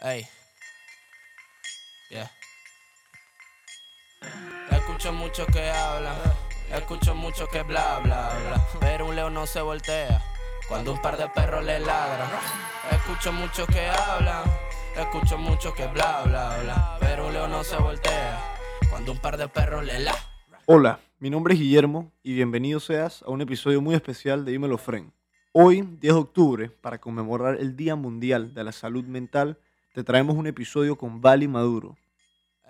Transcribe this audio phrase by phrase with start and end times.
[0.00, 0.28] Ey.
[2.10, 2.30] Yeah.
[4.70, 6.16] Escucho mucho que hablan,
[6.72, 8.68] escucho mucho que bla bla bla.
[8.80, 10.22] Pero un león no se voltea
[10.68, 12.30] cuando un par de perros le ladran.
[12.90, 14.44] Escucho mucho que hablan,
[14.96, 16.96] escucho mucho que bla bla bla.
[17.00, 18.40] Pero un león no se voltea
[18.88, 20.24] cuando un par de perros le ladran.
[20.66, 24.78] Hola, mi nombre es Guillermo y bienvenido seas a un episodio muy especial de Dímelo
[24.78, 25.12] Fren.
[25.60, 29.58] Hoy, 10 de octubre, para conmemorar el Día Mundial de la Salud Mental,
[29.92, 31.96] te traemos un episodio con Vali Maduro.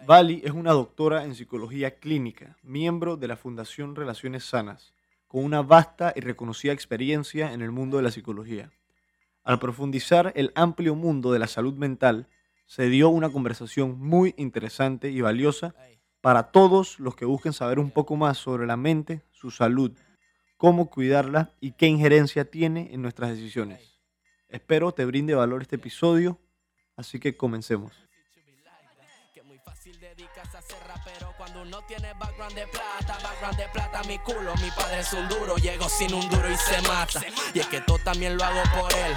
[0.07, 4.95] Vali es una doctora en psicología clínica, miembro de la Fundación Relaciones Sanas,
[5.27, 8.71] con una vasta y reconocida experiencia en el mundo de la psicología.
[9.45, 12.27] Al profundizar el amplio mundo de la salud mental,
[12.65, 15.75] se dio una conversación muy interesante y valiosa
[16.23, 19.93] para todos los que busquen saber un poco más sobre la mente, su salud,
[20.59, 23.99] cómo cuidarla y qué injerencia tiene en nuestras decisiones.
[24.51, 26.39] Espero te brinde valor este episodio,
[26.97, 27.93] así que comencemos.
[31.37, 35.29] Cuando uno tiene background de plata, background de plata, mi culo, mi padre es un
[35.29, 37.21] duro, llego sin un duro y se mata.
[37.55, 39.15] Y es que todo también lo hago por él,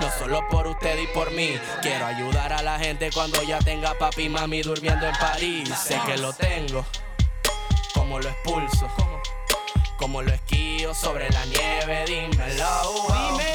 [0.00, 1.54] no solo por usted y por mí.
[1.80, 5.68] Quiero ayudar a la gente cuando ya tenga papi y mami durmiendo en París.
[5.70, 6.84] Sé que lo tengo,
[7.94, 8.88] como lo expulso,
[10.02, 12.66] como lo esquío sobre la nieve, dímelo.
[13.06, 13.52] Dime.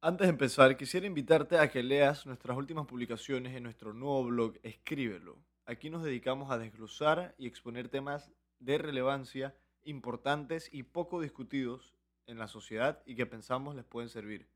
[0.00, 4.54] Antes de empezar, quisiera invitarte a que leas nuestras últimas publicaciones en nuestro nuevo blog
[4.62, 5.36] Escríbelo.
[5.66, 11.92] Aquí nos dedicamos a desglosar y exponer temas de relevancia importantes y poco discutidos
[12.24, 14.48] en la sociedad y que pensamos les pueden servir.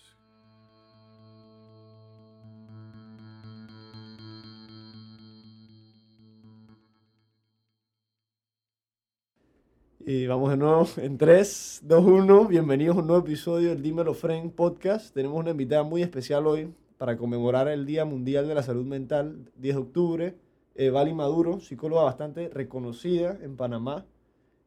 [10.06, 12.46] Y vamos de nuevo en 3, 2, 1.
[12.46, 15.14] Bienvenidos a un nuevo episodio del Dímelo Friend Podcast.
[15.14, 19.52] Tenemos una invitada muy especial hoy para conmemorar el Día Mundial de la Salud Mental,
[19.58, 20.47] 10 de octubre.
[20.80, 24.06] Eh, Vali Maduro, psicóloga bastante reconocida en Panamá.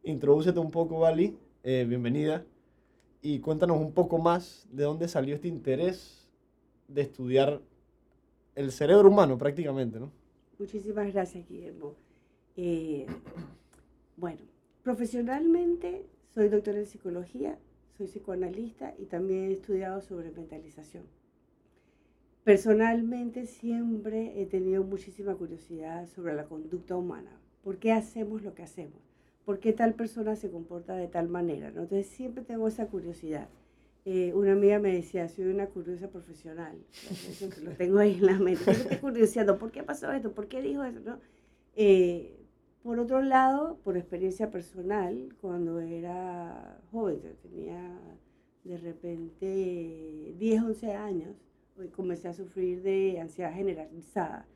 [0.02, 1.38] Introdúcete un poco, Vali.
[1.62, 2.44] Eh, bienvenida.
[3.22, 6.28] Y cuéntanos un poco más de dónde salió este interés
[6.88, 7.60] de estudiar
[8.56, 10.10] el cerebro humano prácticamente, ¿no?
[10.58, 11.94] Muchísimas gracias, Guillermo.
[12.56, 13.06] Eh,
[14.16, 14.40] bueno,
[14.82, 17.56] profesionalmente soy doctora en psicología,
[17.96, 21.04] soy psicoanalista y también he estudiado sobre mentalización.
[22.44, 27.30] Personalmente siempre he tenido muchísima curiosidad sobre la conducta humana.
[27.62, 29.00] ¿Por qué hacemos lo que hacemos?
[29.44, 31.70] ¿Por qué tal persona se comporta de tal manera?
[31.70, 31.82] ¿no?
[31.82, 33.48] Entonces siempre tengo esa curiosidad.
[34.06, 36.78] Eh, una amiga me decía, soy una curiosa profesional.
[37.62, 38.70] Lo tengo ahí en la mente.
[38.70, 40.32] Estoy curioseando, ¿por qué pasó esto?
[40.32, 41.00] ¿Por qué dijo eso?
[41.00, 41.18] ¿no?
[41.76, 42.40] Eh,
[42.82, 48.00] por otro lado, por experiencia personal, cuando era joven, tenía
[48.64, 51.36] de repente 10, 11 años,
[51.88, 54.46] comencé a sufrir de ansiedad generalizada,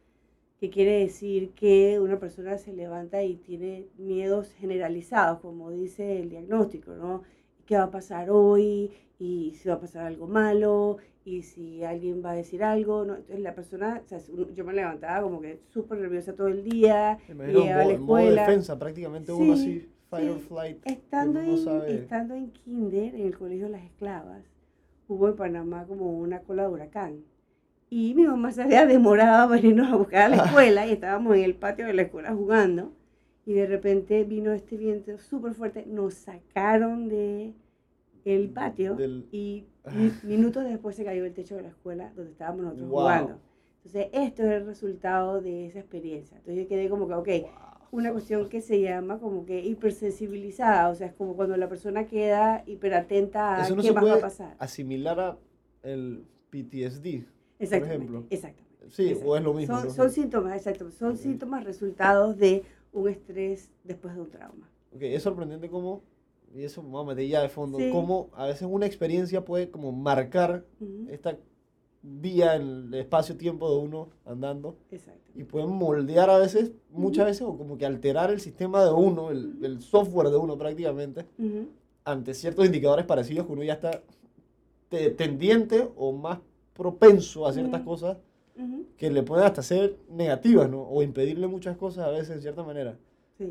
[0.60, 6.30] que quiere decir que una persona se levanta y tiene miedos generalizados, como dice el
[6.30, 7.22] diagnóstico, ¿no?
[7.66, 8.90] ¿Qué va a pasar hoy?
[9.18, 10.98] ¿Y si va a pasar algo malo?
[11.24, 13.16] y si alguien va a decir algo, ¿no?
[13.16, 14.18] entonces la persona, o sea,
[14.54, 18.42] yo me levantaba como que súper nerviosa todo el día, llegaba a la escuela.
[18.42, 20.78] defensa, prácticamente uno así, fight or flight.
[20.84, 24.44] Estando, en, estando en kinder, en el colegio de las esclavas,
[25.08, 27.24] hubo en Panamá como una cola de huracán.
[27.90, 31.36] Y mi mamá se había demorado para irnos a buscar a la escuela y estábamos
[31.36, 32.92] en el patio de la escuela jugando.
[33.46, 37.54] Y de repente vino este viento súper fuerte, nos sacaron de
[38.24, 38.96] el patio
[39.30, 39.66] y
[40.22, 43.40] minutos después se cayó el techo de la escuela donde estábamos nosotros jugando.
[43.84, 46.38] Entonces, esto es el resultado de esa experiencia.
[46.38, 47.28] Entonces, yo quedé como que, ok,
[47.90, 52.06] una cuestión que se llama como que hipersensibilizada, o sea, es como cuando la persona
[52.06, 54.56] queda hiperatenta a qué más va a pasar.
[54.58, 55.38] asimilar a
[55.82, 57.24] el PTSD,
[57.58, 58.26] por ejemplo.
[58.30, 58.64] Exactamente.
[58.90, 59.90] Sí, o es lo mismo.
[59.90, 60.90] Son, síntomas, exacto.
[60.90, 64.70] Son síntomas resultados de un estrés después de un trauma.
[64.94, 66.02] Ok, es sorprendente cómo
[66.54, 69.90] y eso vamos a meter ya de fondo, cómo a veces una experiencia puede como
[69.90, 70.64] marcar
[71.08, 71.36] esta
[72.06, 72.62] vía en
[72.92, 74.76] el espacio-tiempo de uno andando.
[74.90, 75.30] Exacto.
[75.34, 79.30] Y pueden moldear a veces, muchas veces, o como que alterar el sistema de uno,
[79.30, 81.24] el, el software de uno prácticamente,
[82.04, 84.02] ante ciertos indicadores parecidos que uno ya está
[85.16, 86.38] tendiente o más
[86.74, 88.16] propenso a ciertas cosas
[88.96, 90.82] que le pueden hasta ser negativas, ¿no?
[90.82, 92.96] O impedirle muchas cosas a veces, en cierta manera.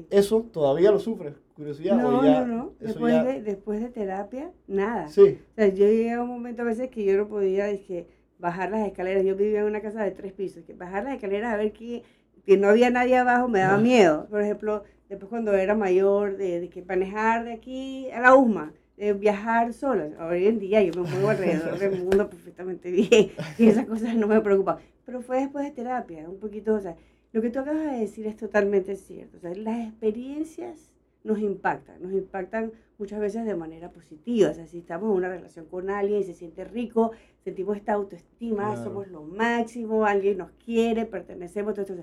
[0.10, 1.98] Eso todavía lo sufres curiosidad?
[2.02, 2.72] No, o ya, no, no.
[2.80, 5.08] Después, ya- de, después de terapia, nada.
[5.10, 5.40] Sí.
[5.52, 8.08] O sea, yo llegué a un momento a veces que yo no podía dizque,
[8.44, 9.24] bajar las escaleras.
[9.24, 10.64] Yo vivía en una casa de tres pisos.
[10.66, 12.04] Que bajar las escaleras a ver que,
[12.46, 14.28] que no había nadie abajo me daba miedo.
[14.30, 18.74] Por ejemplo, después cuando era mayor, de, de que manejar de aquí a la USMA,
[18.98, 20.10] de viajar sola.
[20.30, 23.32] Hoy en día yo me muevo alrededor del mundo perfectamente bien.
[23.58, 24.78] Y esas cosas no me preocupan.
[25.06, 26.96] Pero fue después de terapia, un poquito, o sea,
[27.32, 29.38] lo que tú acabas de decir es totalmente cierto.
[29.38, 30.92] O sea, las experiencias
[31.24, 34.50] nos impactan, nos impactan muchas veces de manera positiva.
[34.50, 37.12] O sea, si estamos en una relación con alguien y se siente rico,
[37.44, 38.84] sentimos esta autoestima, Claro.
[38.84, 41.96] somos lo máximo, alguien nos quiere, pertenecemos, todo esto.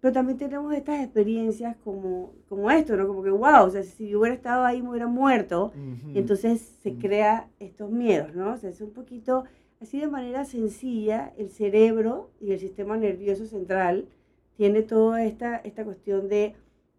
[0.00, 3.06] Pero también tenemos estas experiencias como, como esto, ¿no?
[3.08, 5.72] Como que, wow, o sea, si yo hubiera estado ahí me hubiera muerto.
[6.14, 6.98] Y entonces se Mm.
[6.98, 8.52] crea estos miedos, ¿no?
[8.52, 9.44] O sea, es un poquito,
[9.80, 14.06] así de manera sencilla, el cerebro y el sistema nervioso central
[14.56, 16.54] tiene toda esta, esta cuestión de,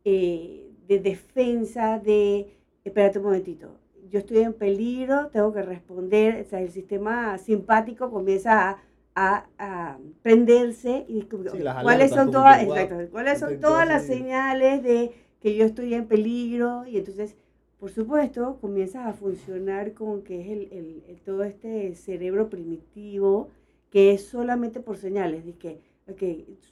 [0.05, 2.47] eh, de defensa, de,
[2.83, 3.69] espérate un momentito,
[4.12, 8.81] yo estoy en peligro, tengo que responder, o sea, el sistema simpático comienza a,
[9.15, 15.12] a, a prenderse y Sí, cuáles son todas, exacto, cuáles son todas las señales de
[15.42, 16.86] que yo estoy en peligro.
[16.88, 17.36] Y entonces
[17.80, 23.50] por supuesto, comienzas a funcionar con que es el, el- el- todo este cerebro primitivo
[23.92, 26.24] que es solamente por señales, de que, ok,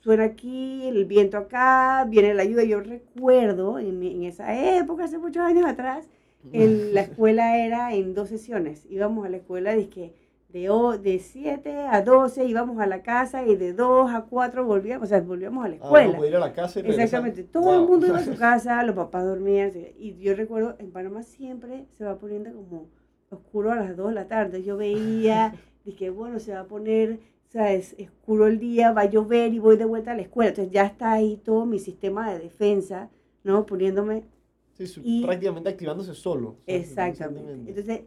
[0.02, 2.64] suena aquí, el viento acá, viene la lluvia.
[2.66, 6.10] Yo recuerdo en, mi- en esa época, hace muchos años atrás,
[6.52, 8.86] en la escuela era en dos sesiones.
[8.90, 10.14] Íbamos a la escuela dizque,
[10.50, 14.66] de, o- de 7 a 12, íbamos a la casa y de 2 a 4
[14.66, 16.12] volvíamos, o sea, volvíamos a la Ah, escuela.
[16.14, 16.88] como ir a la casa y.
[16.90, 20.92] Exactamente, todo el mundo iba a su casa, los papás dormían, y yo recuerdo, en
[20.92, 22.88] Panamá siempre se va poniendo como
[23.30, 25.54] oscuro a las 2 de la tarde, yo veía,
[25.84, 27.20] dije, bueno, se va a poner,
[27.50, 27.96] ¿sabes?
[28.00, 30.86] Oscuro el día, va a llover y voy de vuelta a la escuela, entonces ya
[30.86, 33.10] está ahí todo mi sistema de defensa,
[33.44, 33.66] ¿no?
[33.66, 34.24] Poniéndome
[34.76, 36.58] Sí, su- y- prácticamente activándose solo.
[36.68, 37.70] Exactamente.
[37.70, 38.02] Entonces,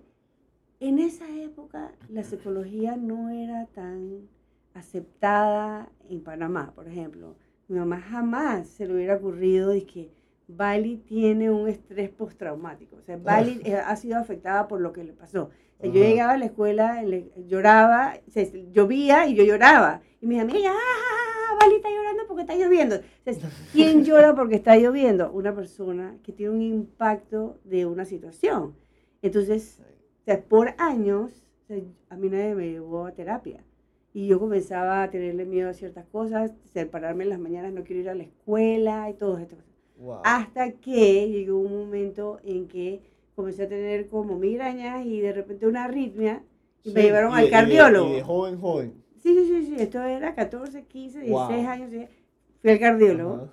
[0.80, 4.28] en esa época la psicología no era tan
[4.74, 7.36] aceptada en Panamá, por ejemplo.
[7.68, 10.10] Mi mamá jamás se le hubiera ocurrido de que
[10.46, 12.96] Bali tiene un estrés postraumático.
[12.96, 15.50] O sea, Bali ha sido afectada por lo que le pasó.
[15.78, 20.00] O sea, yo llegaba a la escuela, le- lloraba, se, llovía y yo lloraba.
[20.20, 21.56] Y mis amigas, ¡ah!
[21.60, 22.96] Bali está llorando porque está lloviendo.
[22.96, 25.30] O sea, ¿Quién llora porque está lloviendo?
[25.32, 28.74] Una persona que tiene un impacto de una situación.
[29.22, 29.80] Entonces,
[30.22, 31.44] o sea, por años,
[32.10, 33.64] a mí nadie me llevó a terapia.
[34.14, 37.72] Y yo comenzaba a tenerle miedo a ciertas cosas, o sea, pararme en las mañanas,
[37.72, 39.56] no quiero ir a la escuela y todo esto.
[39.98, 40.20] Wow.
[40.24, 43.00] Hasta que llegó un momento en que
[43.38, 46.42] comencé a tener como migrañas y de repente una arritmia
[46.82, 48.10] y me llevaron y al cardiólogo.
[48.10, 49.04] Y de, joven, joven.
[49.22, 51.68] Sí, sí, sí, sí, esto era 14, 15, 16 Wow.
[51.68, 52.08] años.
[52.60, 53.34] Fui al cardiólogo.
[53.34, 53.52] Ajá.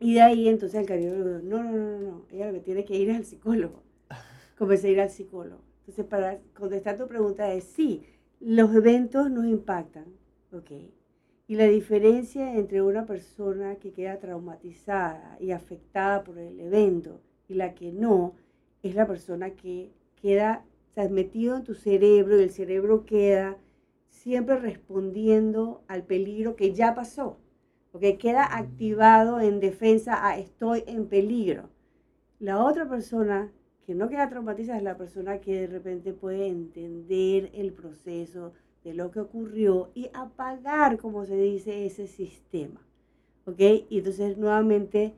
[0.00, 2.60] Y de ahí entonces el cardiólogo dijo, no, no, no, no, no, ella lo que
[2.60, 3.82] tiene que ir al psicólogo.
[4.58, 5.60] Comencé a ir al psicólogo.
[5.80, 8.04] Entonces, para contestar tu pregunta es, sí,
[8.40, 10.06] los eventos nos impactan,
[10.50, 10.70] ¿ok?
[11.46, 17.54] Y la diferencia entre una persona que queda traumatizada y afectada por el evento y
[17.54, 18.34] la que no,
[18.88, 23.58] es la persona que queda o sea, metido en tu cerebro y el cerebro queda
[24.08, 27.38] siempre respondiendo al peligro que ya pasó
[27.94, 31.70] porque queda activado en defensa a estoy en peligro.
[32.40, 33.52] La otra persona
[33.86, 38.94] que no queda traumatizada es la persona que de repente puede entender el proceso de
[38.94, 42.80] lo que ocurrió y apagar, como se dice, ese sistema.
[43.46, 43.60] ¿Ok?
[43.88, 45.14] Y entonces nuevamente,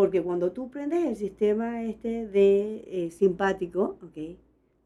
[0.00, 4.38] porque cuando tú prendes el sistema este de eh, simpático, ¿ok?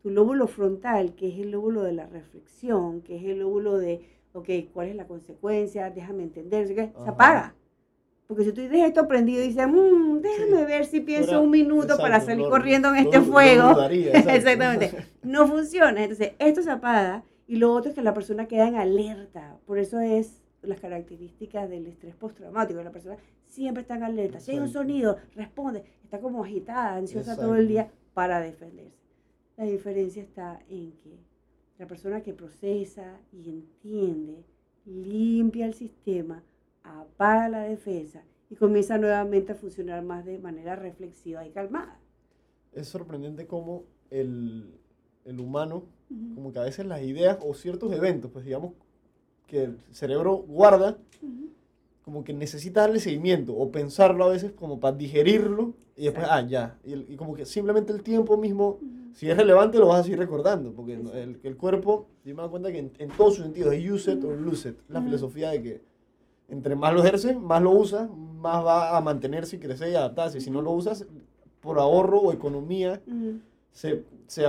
[0.02, 4.00] Tu lóbulo frontal, que es el lóbulo de la reflexión, que es el lóbulo de
[4.32, 5.88] ok, ¿cuál es la consecuencia?
[5.90, 7.54] Déjame entender, ¿sí se apaga.
[8.26, 10.64] Porque si tú dejas esto prendido y dices, "Mm, déjame Sí.
[10.64, 13.68] ver si pienso un minuto para salir no- corriendo en no- este no fuego.
[13.92, 14.90] Exactamente.
[15.22, 16.02] No funciona.
[16.02, 19.58] Entonces, esto se apaga y lo otro es que la persona queda en alerta.
[19.64, 22.82] Por eso es las características del estrés postraumático.
[22.82, 23.16] La persona
[23.46, 24.40] siempre está en alerta.
[24.40, 24.80] Si hay un Exacto.
[24.80, 25.84] sonido, responde.
[26.02, 27.90] Está como agitada, ansiosa todo el Exacto.
[27.90, 28.98] día para defenderse.
[29.56, 31.18] La diferencia está en que
[31.78, 34.44] la persona que procesa y entiende,
[34.84, 36.42] limpia el sistema,
[36.82, 41.98] apaga la defensa y comienza nuevamente a funcionar más de manera reflexiva y calmada.
[42.72, 44.78] Es sorprendente cómo el,
[45.24, 45.84] el humano,
[46.34, 48.72] como que a veces las ideas o ciertos eventos, pues digamos
[49.46, 50.96] que el cerebro guarda,
[52.02, 56.46] como que necesita darle seguimiento o pensarlo a veces como para digerirlo y después, ah,
[56.46, 56.78] ya.
[56.84, 58.78] Y, y como que simplemente el tiempo mismo,
[59.12, 62.50] si es relevante, lo vas a seguir recordando, porque el, el cuerpo, yo me doy
[62.50, 64.76] cuenta que en, en todos sus sentidos, es use it or lose it.
[64.88, 65.82] La filosofía de que
[66.48, 70.40] entre más lo ejerces, más lo usas, más va a mantenerse y crecer y adaptarse.
[70.40, 71.06] Si no lo usas,
[71.60, 73.00] por ahorro o economía,
[73.72, 74.46] se, se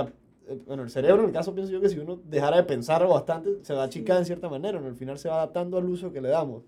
[0.66, 3.58] bueno, el cerebro en el caso pienso yo que si uno dejara de pensar bastante,
[3.62, 4.86] se va a achicar en cierta manera, ¿no?
[4.86, 6.64] al final se va adaptando al uso que le damos.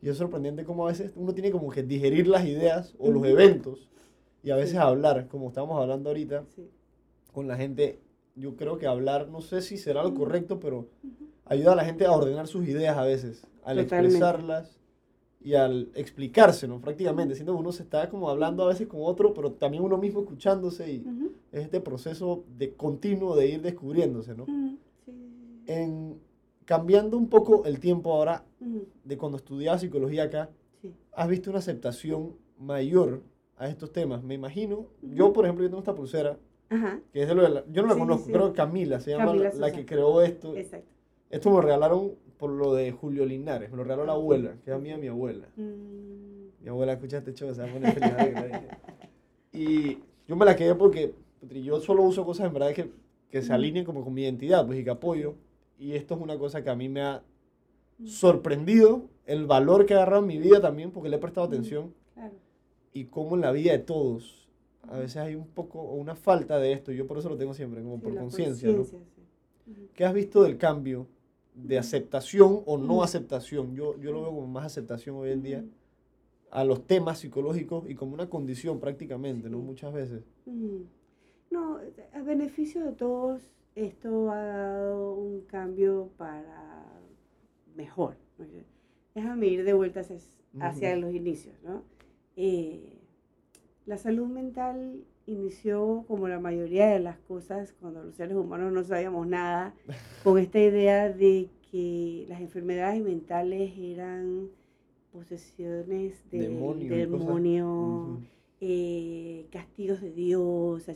[0.00, 3.24] Y es sorprendente cómo a veces uno tiene como que digerir las ideas o los
[3.24, 3.88] eventos
[4.42, 4.76] y a veces Sí.
[4.78, 6.68] hablar, como estamos hablando ahorita, Sí.
[7.32, 8.00] con la gente.
[8.34, 10.86] Yo creo que hablar, no sé si será lo correcto, pero
[11.44, 13.96] ayuda a la gente a ordenar sus ideas a veces, al Totalmente.
[14.16, 14.78] expresarlas
[15.44, 16.80] y al explicarse, ¿no?
[16.80, 19.96] Prácticamente, siento que uno se está como hablando a veces con otro, pero también uno
[19.98, 21.32] mismo escuchándose y Ujú.
[21.52, 24.44] es este proceso de continuo de ir descubriéndose, ¿no?
[24.44, 24.76] Ujú.
[25.04, 25.62] Sí, sí.
[25.66, 26.18] En,
[26.64, 28.86] cambiando un poco el tiempo ahora Ujú.
[29.04, 30.92] de cuando estudiaba psicología acá, Sí.
[31.12, 33.22] has visto una aceptación mayor
[33.56, 34.22] a estos temas.
[34.22, 36.38] Me imagino, yo por ejemplo, yo tengo esta pulsera,
[37.12, 39.10] que es de lo de la- yo no la Sí, conozco, creo que Camila se
[39.10, 40.56] llama Camila la, la que creó esto.
[40.56, 40.88] Exacto.
[41.28, 44.70] Esto me lo regalaron por lo de Julio Linares, me lo regaló la abuela, que
[44.72, 45.46] es amiga de mi abuela.
[45.54, 46.60] Mm.
[46.60, 48.58] Mi abuela escucha este show, se va a poner feliz.
[49.52, 51.14] Y yo me la quedé porque
[51.62, 52.90] yo solo uso cosas en verdad que,
[53.30, 53.54] que se Ujú.
[53.54, 55.34] alineen como con mi identidad, pues y que apoyo.
[55.78, 57.22] Y esto es una cosa que a mí me ha
[57.98, 58.06] Mm.
[58.08, 61.54] sorprendido, el valor que ha agarrado en mi vida también, porque le he prestado Ujú.
[61.54, 61.94] atención.
[62.14, 62.34] Claro.
[62.94, 64.48] y cómo en la vida de todos
[64.88, 66.90] a veces hay un poco o una falta de esto.
[66.90, 68.70] Yo por eso lo tengo siempre, como Sí, por conciencia.
[68.72, 68.84] ¿no?
[68.84, 68.96] sí.
[69.94, 71.06] ¿Qué has visto del cambio
[71.54, 73.74] de aceptación o no aceptación?
[73.74, 75.64] Yo, yo lo veo como más aceptación hoy en día
[76.50, 79.58] a los temas psicológicos y como una condición prácticamente, ¿no?
[79.58, 80.22] Muchas veces.
[81.50, 81.78] No,
[82.12, 86.84] a beneficio de todos, esto ha dado un cambio para
[87.74, 88.16] mejor.
[89.14, 90.12] Déjame ir de vueltas
[90.60, 91.82] hacia, los inicios, ¿no?
[92.36, 92.98] Eh,
[93.86, 98.84] la salud mental inició como la mayoría de las cosas cuando los seres humanos no
[98.84, 99.74] sabíamos nada,
[100.22, 104.48] con esta idea de que las enfermedades mentales eran
[105.12, 106.58] posesiones del
[107.10, 108.20] Demonio
[108.60, 110.86] eh, castigos de Dios.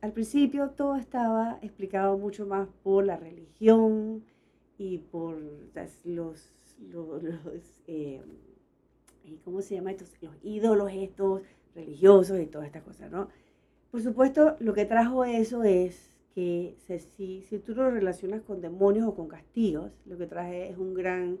[0.00, 4.24] Al principio todo estaba explicado mucho más por la religión
[4.78, 5.38] y por
[6.04, 7.22] los, los, los,
[7.86, 8.22] eh,
[9.24, 10.10] eh, ¿cómo se llama estos?
[10.20, 11.42] Los ídolos estos
[11.74, 13.28] religiosos y todas estas cosas, ¿no?
[13.96, 16.76] Por supuesto, lo que trajo eso es que
[17.16, 20.92] si, si tú lo relacionas con demonios o con castigos, lo que trae es un
[20.92, 21.38] gran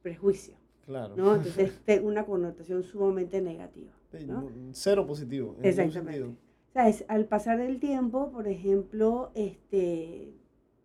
[0.00, 0.54] prejuicio,
[0.86, 1.14] Claro.
[1.18, 1.34] ¿no?
[1.36, 3.92] Entonces, una connotación sumamente negativa.
[4.26, 4.48] ¿no?
[4.70, 5.54] Cero positivo.
[5.58, 6.34] en Exactamente.
[6.72, 7.04] ¿Sabes?
[7.08, 10.32] Al pasar el tiempo, por ejemplo, este,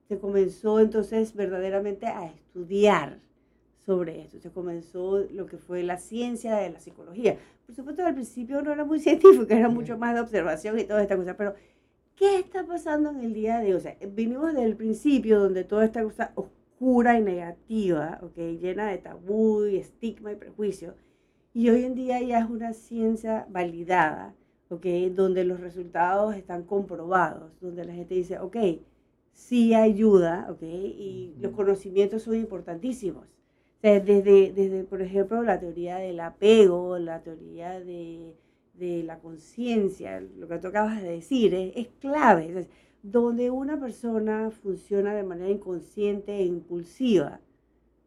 [0.10, 3.22] se comenzó entonces verdaderamente a estudiar
[3.88, 4.38] sobre esto.
[4.40, 7.38] Se comenzó lo que fue la ciencia de la psicología.
[7.66, 11.02] Por supuesto, al principio no era muy científico, era mucho más de observación y toda
[11.02, 11.56] esta cosa, pero
[12.16, 13.74] ¿qué está pasando en el día de hoy?
[13.74, 18.38] O sea, vinimos del principio donde toda esta cosa oscura y negativa, ¿ok?
[18.60, 20.96] llena de tabú y estigma y prejuicio,
[21.54, 24.36] y hoy en día ya es una ciencia validada,
[24.70, 24.86] ¿ok?
[25.16, 28.58] Donde los resultados están comprobados, donde la gente dice, ok,
[29.32, 30.62] sí ayuda, ¿ok?
[30.64, 31.58] Y los Ujú.
[31.64, 33.37] conocimientos son importantísimos.
[33.78, 38.36] O sea, desde, desde, por ejemplo, la teoría del apego, la teoría de,
[38.74, 42.50] de la conciencia, lo que tú acabas de decir, es, es clave.
[42.50, 42.70] O sea,
[43.04, 47.40] donde una persona funciona de manera inconsciente e impulsiva,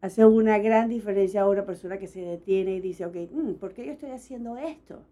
[0.01, 3.73] hace una gran diferencia a una persona que se detiene y dice, ok, mm, ¿por
[3.73, 5.03] qué yo estoy haciendo esto?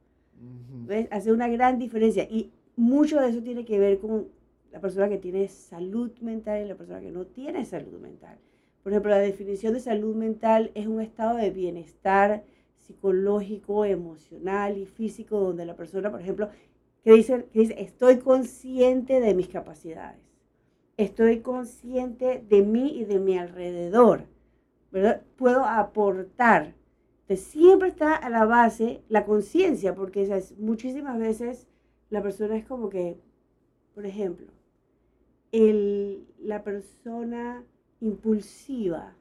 [0.87, 1.09] ¿Ves?
[1.11, 2.25] Hace una gran diferencia.
[2.25, 4.29] Y mucho de eso tiene que ver con
[4.71, 8.39] la persona que tiene salud mental y la persona que no tiene salud mental.
[8.89, 12.43] Por ejemplo, la definición de salud mental es un estado de bienestar
[12.79, 16.49] psicológico, emocional y físico donde la persona, por ejemplo,
[17.05, 20.23] que dice, que dice estoy consciente de mis capacidades,
[20.97, 24.25] estoy consciente de mí y de mi alrededor,
[24.91, 25.21] ¿verdad?
[25.37, 26.75] Puedo aportar.
[27.21, 30.57] Entonces, siempre está a la base la conciencia, porque ¿sabes?
[30.57, 31.69] muchísimas veces
[32.09, 33.21] la persona es como que,
[33.95, 34.47] por ejemplo,
[35.53, 37.67] el, la persona
[38.01, 39.15] impulsiva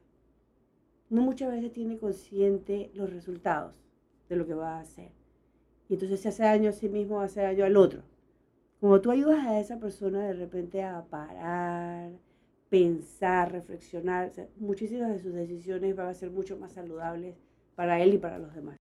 [1.10, 3.74] no muchas veces tiene consciente los resultados
[4.30, 5.12] de lo que va a hacer.
[5.90, 8.02] Y entonces se hace daño a sí mismo, hace daño al otro.
[8.82, 12.12] Como tú ayudas a esa persona de repente a parar,
[12.70, 17.38] pensar, reflexionar, muchísimas de sus decisiones van a ser mucho más saludables
[17.76, 18.78] para él y para los demás.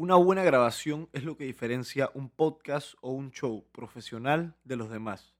[0.00, 4.90] Una buena grabación es lo que diferencia un podcast o un show profesional de los
[4.90, 5.34] demás.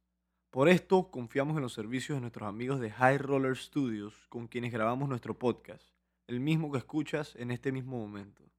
[0.50, 4.72] Por esto confiamos en los servicios de nuestros amigos de High Roller Studios con quienes
[4.72, 5.84] grabamos nuestro podcast,
[6.26, 8.50] el mismo que escuchas en este mismo momento.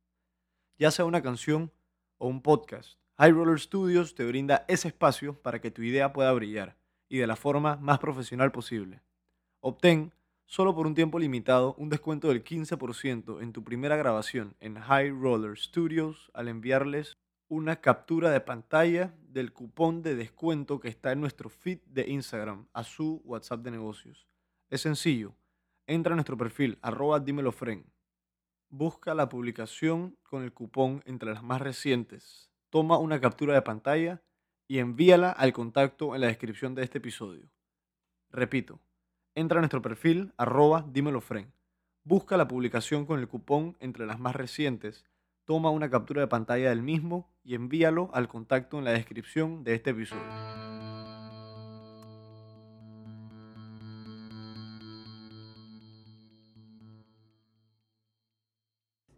[0.78, 1.70] Ya sea una canción
[2.18, 6.32] o un podcast, High Roller Studios te brinda ese espacio para que tu idea pueda
[6.32, 6.78] brillar
[7.10, 9.02] y de la forma más profesional posible.
[9.60, 10.14] Obtén
[10.50, 15.12] solo por un tiempo limitado, un descuento del 15% en tu primera grabación en High
[15.12, 21.22] Roller Studios al enviarles una captura de pantalla del cupón de descuento que está en
[21.22, 24.28] nuestro feed de Instagram a su WhatsApp de negocios.
[24.72, 25.36] Es sencillo.
[25.86, 27.86] Entra a nuestro perfil, arroba dímelofren.
[28.70, 32.50] Busca la publicación con el cupón entre las más recientes.
[32.72, 34.24] Toma una captura de pantalla
[34.68, 37.52] y envíala al contacto en la descripción de este episodio.
[38.32, 38.80] Repito,
[39.36, 41.52] entra a nuestro perfil, arroba dímelofren.
[42.04, 45.06] Busca la publicación con el cupón entre las más recientes,
[45.46, 49.76] toma una captura de pantalla del mismo y envíalo al contacto en la descripción de
[49.76, 50.24] este episodio.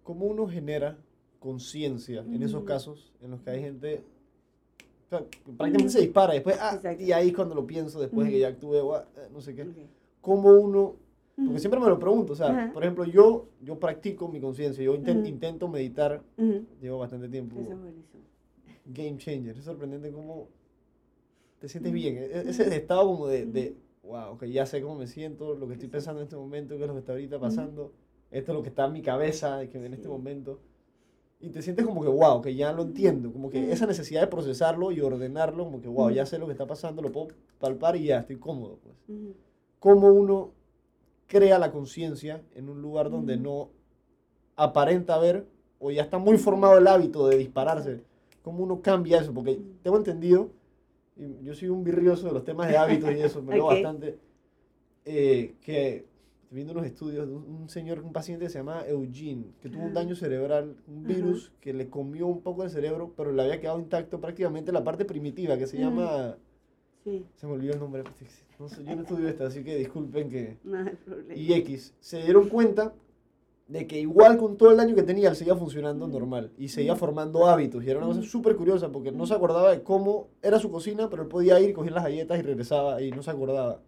[0.03, 0.97] ¿Cómo uno genera
[1.39, 4.03] conciencia en esos casos en los que hay gente
[5.05, 7.03] o sea, que prácticamente se dispara después, ah, Exacto.
[7.03, 9.53] y ahí es cuando lo pienso después de que ya actué, o, ah, no sé
[9.53, 9.67] qué.
[10.21, 10.25] Ok.
[10.25, 10.95] ¿Cómo uno
[11.43, 12.71] porque siempre me lo pregunto, o sea, Ajá.
[12.73, 15.27] por ejemplo, yo, yo practico mi conciencia, yo inten- Ujú.
[15.27, 16.65] intento meditar, Ujú.
[16.79, 18.23] llevo bastante tiempo, Eso es buenísimo.
[18.85, 20.49] game changer, es sorprendente cómo
[21.57, 24.95] te sientes bien, e- e- ese estado como de, de, wow, que ya sé cómo
[24.97, 27.39] me siento, lo que estoy pensando en este momento, qué es lo que está ahorita
[27.39, 27.91] pasando,
[28.29, 30.09] esto es lo que está en mi cabeza que en este Sí.
[30.11, 30.59] momento,
[31.39, 34.27] y te sientes como que, wow, que ya lo entiendo, como que esa necesidad de
[34.27, 37.95] procesarlo y ordenarlo, como que, wow, ya sé lo que está pasando, lo puedo palpar
[37.95, 38.95] y ya estoy cómodo, pues.
[39.81, 40.51] Cómo uno
[41.25, 43.71] crea la conciencia en un lugar donde no
[44.55, 45.47] aparenta ver
[45.79, 48.03] o ya está muy formado el hábito de dispararse.
[48.43, 49.33] ¿Cómo uno cambia eso?
[49.33, 50.51] Porque tengo entendido,
[51.17, 53.71] y yo soy un virrioso de los temas de hábitos y eso, me leo Ok.
[53.71, 54.19] bastante,
[55.03, 56.05] eh, que
[56.51, 59.95] viendo unos estudios de un, señor, un paciente que se llama Eugene, que tuvo un
[59.95, 63.79] daño cerebral, un virus que le comió un poco el cerebro, pero le había quedado
[63.79, 66.37] intacto prácticamente la parte primitiva que se llama...
[67.03, 68.03] Sí, Se me olvidó el nombre.
[68.59, 71.33] No sé, yo no estudio esto, así que disculpen que no hay problema.
[71.33, 72.93] y X se dieron cuenta
[73.67, 76.11] de que igual con todo el daño que tenía, él seguía funcionando Mm.
[76.11, 76.97] normal y seguía Mm.
[76.97, 77.83] formando hábitos.
[77.83, 78.23] Y era una cosa Mm.
[78.25, 81.73] súper curiosa porque no se acordaba de cómo era su cocina, pero él podía ir,
[81.73, 83.79] coger las galletas y regresaba y no se acordaba.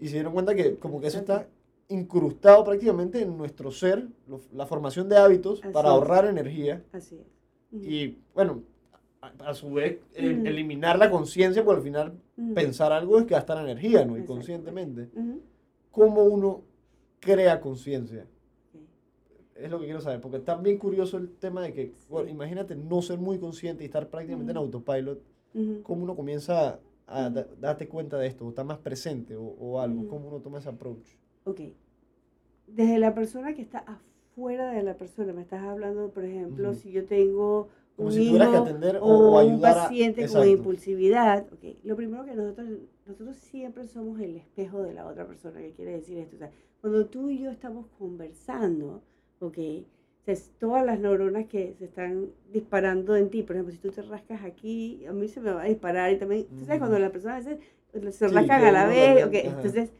[0.00, 1.46] Y se dieron cuenta que como que eso está
[1.88, 5.94] incrustado prácticamente en nuestro ser, lo- la formación de hábitos Así para es.
[5.94, 7.82] ahorrar energía Así es.
[7.82, 8.62] Y, bueno,
[9.20, 10.46] a, a su vez Mm.
[10.46, 12.54] eliminar la conciencia, porque al final Ujú.
[12.54, 14.16] pensar algo es gastar energía, ¿no?
[14.16, 15.08] Inconscientemente.
[15.14, 15.40] Ujú.
[15.90, 16.62] ¿Cómo uno
[17.20, 18.26] crea conciencia?
[19.56, 22.76] Es lo que quiero saber, porque está bien curioso el tema de que, bueno, imagínate
[22.76, 25.20] no ser muy consciente y estar prácticamente en autopilot,
[25.82, 26.78] cómo uno comienza
[27.08, 30.38] a da- darte cuenta de esto, o estar más presente o, o algo, cómo uno
[30.38, 31.16] toma ese approach.
[31.44, 31.60] Ok.
[32.68, 36.92] Desde la persona que está afuera de la persona, me estás hablando, por ejemplo, si
[36.92, 39.82] yo tengo Como un si tuvieras que atender o, o, o un ayudar a...
[39.82, 42.68] paciente con impulsividad, ok, lo primero que nosotros,
[43.06, 46.36] nosotros siempre somos el espejo de la otra persona, ¿qué quiere decir esto?
[46.36, 49.02] O sea, cuando tú y yo estamos conversando,
[49.40, 49.58] ok,
[50.58, 54.44] todas las neuronas que se están disparando en ti, por ejemplo, si tú te rascas
[54.44, 57.44] aquí, a mí se me va a disparar y también, tú sabes, cuando las personas
[57.44, 59.56] se Sí, rascan que a la vez, ok, ajá.
[59.56, 59.90] entonces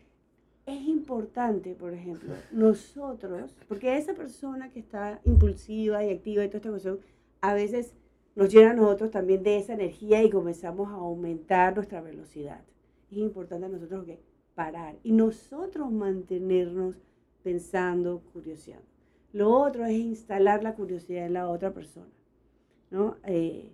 [0.66, 6.58] es importante, por ejemplo, nosotros, porque esa persona que está impulsiva y activa y toda
[6.58, 7.00] esta cuestión,
[7.40, 7.94] a veces
[8.34, 12.62] nos llena a nosotros también de esa energía y comenzamos a aumentar nuestra velocidad.
[13.10, 14.20] Es importante a nosotros que
[14.54, 16.96] parar y nosotros mantenernos
[17.42, 18.86] pensando, curioseando.
[19.32, 22.10] Lo otro es instalar la curiosidad en la otra persona.
[22.90, 23.16] ¿no?
[23.24, 23.72] Eh,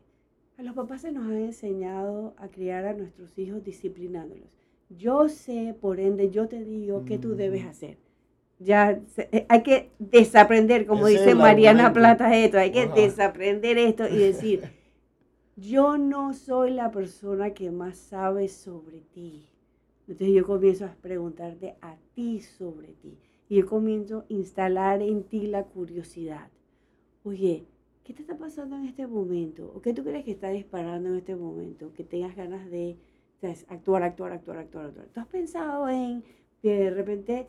[0.59, 4.49] a los papás se nos ha enseñado a criar a nuestros hijos disciplinándolos.
[4.91, 7.99] Yo sé, por ende, yo te digo qué tú debes hacer.
[8.59, 11.93] Ya se- eh, hay que desaprender, como Ese es dice Mariana.
[11.93, 12.95] Plata, esto, hay que Ajá.
[12.95, 14.63] desaprender esto y decir,
[15.57, 19.49] yo no soy la persona que más sabe sobre ti.
[20.09, 23.19] Entonces yo comienzo a preguntarte a ti sobre ti.
[23.49, 26.51] Y yo comienzo a instalar en ti la curiosidad.
[27.25, 27.67] Oye,
[28.05, 29.73] ¿qué te está pasando en este momento?
[29.75, 31.93] ¿O qué tú crees que está disparando en este momento?
[31.93, 32.99] Que tengas ganas de
[33.41, 33.67] ¿sabes?
[33.69, 35.09] actuar, actuar, actuar, actuar, actuar.
[35.09, 36.25] ¿Tú has pensado en
[36.69, 37.47] de repente.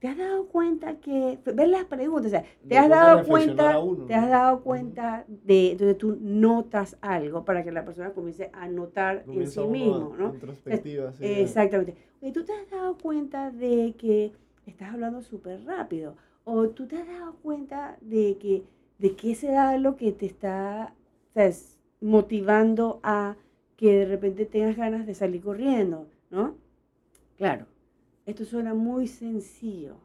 [0.00, 4.14] ¿te has dado cuenta que, ver las preguntas, o sea, te has dado cuenta, te
[4.14, 9.24] has dado cuenta de, entonces tú notas algo para que la persona comience a notar
[9.28, 10.34] en sí mismo, ¿no?
[10.34, 11.94] Introspectiva, sí, Exactamente.
[12.20, 14.32] Oye, tú te has dado cuenta de que
[14.66, 16.16] estás hablando súper rápido.
[16.44, 18.64] O tú te has dado cuenta de que
[18.98, 20.94] de qué será lo que te está
[21.32, 21.78] ¿sabes?
[22.00, 23.36] motivando a
[23.76, 26.54] que de repente tengas ganas de salir corriendo, ¿no?
[27.38, 27.64] Claro,
[28.30, 29.96] esto suena muy sencillo.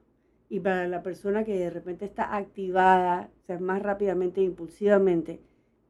[0.50, 5.40] Y para la persona que de repente está activada, o sea, más rápidamente e impulsivamente,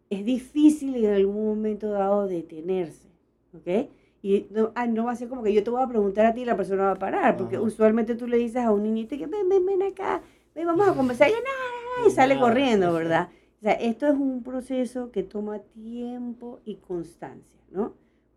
[0.09, 3.09] es difícil en algún momento dado detenerse,
[3.53, 3.89] ¿ok?
[4.21, 6.33] Y no, ah, no va a ser como que yo te voy a preguntar a
[6.33, 9.17] ti y la persona va a parar, porque usualmente tú le dices a un niñito
[9.17, 10.21] que ven, ven, ven acá,
[10.53, 13.29] ven, vamos a conversar, y, y sale corriendo, ¿verdad?
[13.59, 17.93] O sea, esto es un proceso que toma tiempo y constancia, ¿no?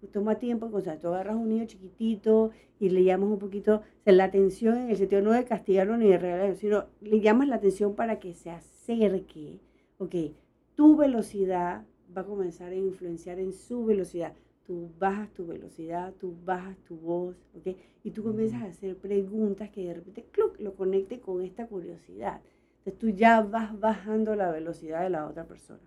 [0.07, 1.01] Toma tiempo y constancia.
[1.01, 4.79] Tú agarras a un niño chiquitito y le llamas un poquito, o sea, la atención
[4.79, 8.21] en el sentido no de castigarlo ni de regalarlo, sino le llamas la atención para
[8.21, 9.61] que se acerque,
[9.99, 10.15] ok,
[10.77, 11.85] tu velocidad
[12.17, 14.35] va a comenzar a influenciar en su velocidad
[14.69, 17.75] tú bajas tu velocidad, tú bajas tu voz, ¿ok?
[18.05, 20.27] Y tú comienzas a hacer preguntas que de repente
[20.59, 22.43] lo conecte con esta curiosidad.
[22.85, 25.81] Entonces tú ya vas bajando la velocidad de la otra persona.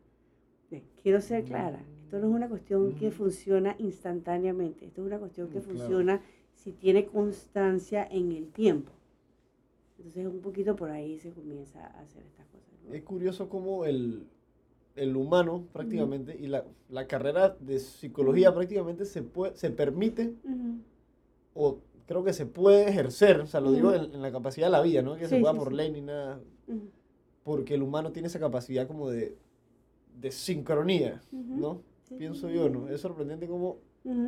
[1.04, 5.48] Quiero ser clara, esto no es una cuestión que funciona instantáneamente, esto es una cuestión
[5.48, 6.22] que funciona
[6.54, 8.92] si tiene constancia en el tiempo.
[9.98, 12.68] Entonces un poquito por ahí se comienza a hacer estas cosas.
[12.92, 14.28] Es curioso cómo el,
[14.98, 20.34] el humano prácticamente y la, la, carrera de psicología prácticamente se, puede, se permite
[21.54, 24.82] o creo que se puede ejercer, o sea, lo digo en, la capacidad de la
[24.82, 25.16] vida, ¿no?
[25.16, 26.42] Que se pueda por ley ni nada,
[27.46, 29.38] porque el humano tiene esa capacidad como de,
[30.20, 31.90] de sincronía, ¿no?
[32.18, 32.90] Pienso yo, ¿no?
[32.90, 33.80] Es sorprendente como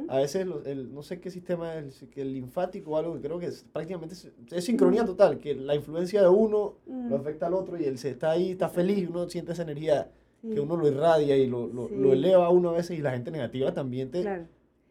[0.08, 3.39] a veces el, no sé qué sistema es, el, el linfático o algo que creo
[3.39, 4.13] que es, prácticamente
[4.52, 8.12] es, sincronía total, que la influencia de uno lo afecta al otro y él se
[8.12, 11.67] está ahí, está feliz y uno siente esa energía que uno lo irradia y lo,
[11.67, 14.24] lo, lo, eleva a uno a veces y la gente negativa también te,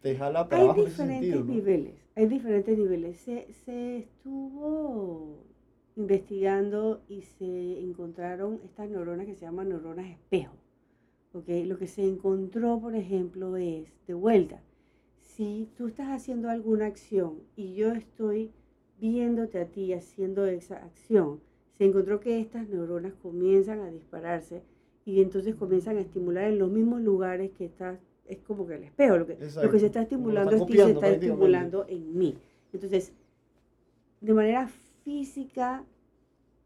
[0.00, 0.81] te jala para hay abajo.
[0.81, 3.16] Hay diferentes niveles, hay diferentes niveles.
[3.18, 5.44] Se, se estuvo
[5.94, 10.55] investigando y se encontraron estas neuronas que se llaman neuronas espejo.
[11.32, 11.64] ¿Okay?
[11.64, 14.62] Lo que se encontró, por ejemplo, es, de vuelta,
[15.20, 18.50] si tú estás haciendo alguna acción y yo estoy
[19.00, 21.40] viéndote a ti haciendo esa acción,
[21.78, 24.62] se encontró que estas neuronas comienzan a dispararse
[25.04, 28.84] y entonces comienzan a estimular en los mismos lugares que está, es como que el
[28.84, 32.36] espejo, lo que, lo que se está estimulando es se está estimulando en mí.
[32.72, 33.12] Entonces,
[34.20, 34.68] de manera
[35.02, 35.84] física,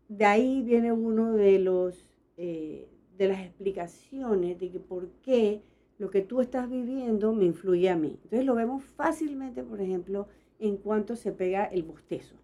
[0.09, 5.62] de ahí viene uno de los eh, de las explicaciones de que por qué
[5.98, 8.18] lo que tú estás viviendo me influye a mí.
[8.24, 12.37] Entonces lo vemos fácilmente, por ejemplo, en cuanto se pega el bostezo.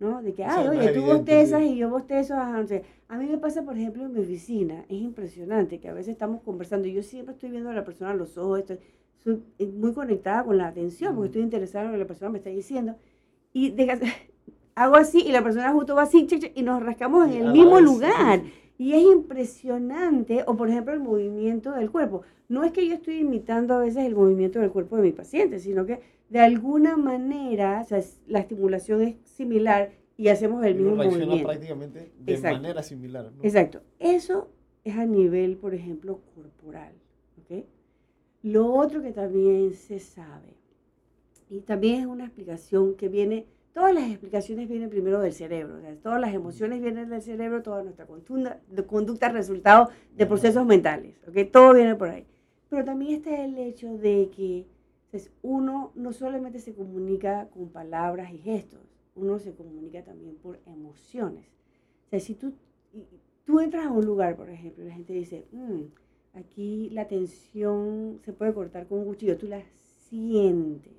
[0.00, 0.20] ¿no?
[0.20, 2.34] De que, ay, oye, tú bostezas y yo bostezo.
[2.36, 6.42] a mí me pasa, por ejemplo, en mi oficina, es impresionante que a veces estamos
[6.42, 9.42] conversando y yo siempre estoy viendo a la persona a los ojos, estoy,
[9.78, 12.50] muy conectada con la atención porque estoy interesada en lo que la persona me está
[12.50, 12.96] diciendo.
[13.52, 13.74] Y
[14.74, 18.42] hago así y la persona justo va así y nos rascamos en el mismo lugar.
[18.82, 22.22] Y es impresionante, o por ejemplo el movimiento del cuerpo.
[22.48, 25.60] No es que yo estoy imitando a veces el movimiento del cuerpo de mi paciente,
[25.60, 30.96] sino que de alguna manera, o sea, la estimulación es similar y hacemos el mismo
[30.96, 31.44] movimiento.
[31.44, 33.30] prácticamente de manera similar.
[33.44, 33.82] Exacto.
[34.00, 34.48] Eso
[34.82, 36.92] es a nivel, por ejemplo, corporal.
[37.40, 37.64] ¿okay?
[38.42, 40.56] Lo otro que también se sabe,
[41.48, 46.20] y también es una explicación que viene, todas las explicaciones vienen primero del cerebro, todas
[46.20, 51.44] las emociones vienen del cerebro, toda nuestra conducta, conducta resultado de procesos mentales, ¿okay?
[51.44, 52.26] todo viene por ahí.
[52.68, 54.66] Pero también está el hecho de que
[55.12, 58.80] entonces, uno no solamente se comunica con palabras y gestos,
[59.14, 61.44] uno se comunica también por emociones.
[62.06, 62.54] O sea, si tú,
[63.44, 65.82] tú entras a un lugar, por ejemplo, y la gente dice, mm,
[66.38, 69.62] aquí la tensión se puede cortar con un cuchillo, tú la
[70.08, 70.94] sientes,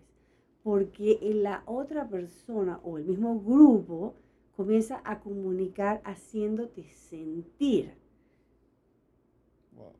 [0.64, 4.16] porque la otra persona o el mismo grupo
[4.56, 7.94] comienza a comunicar haciéndote sentir.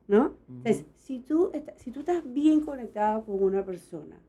[0.08, 0.36] ¿No?
[0.48, 4.20] Entonces, si tú, si tú estás bien conectado con una persona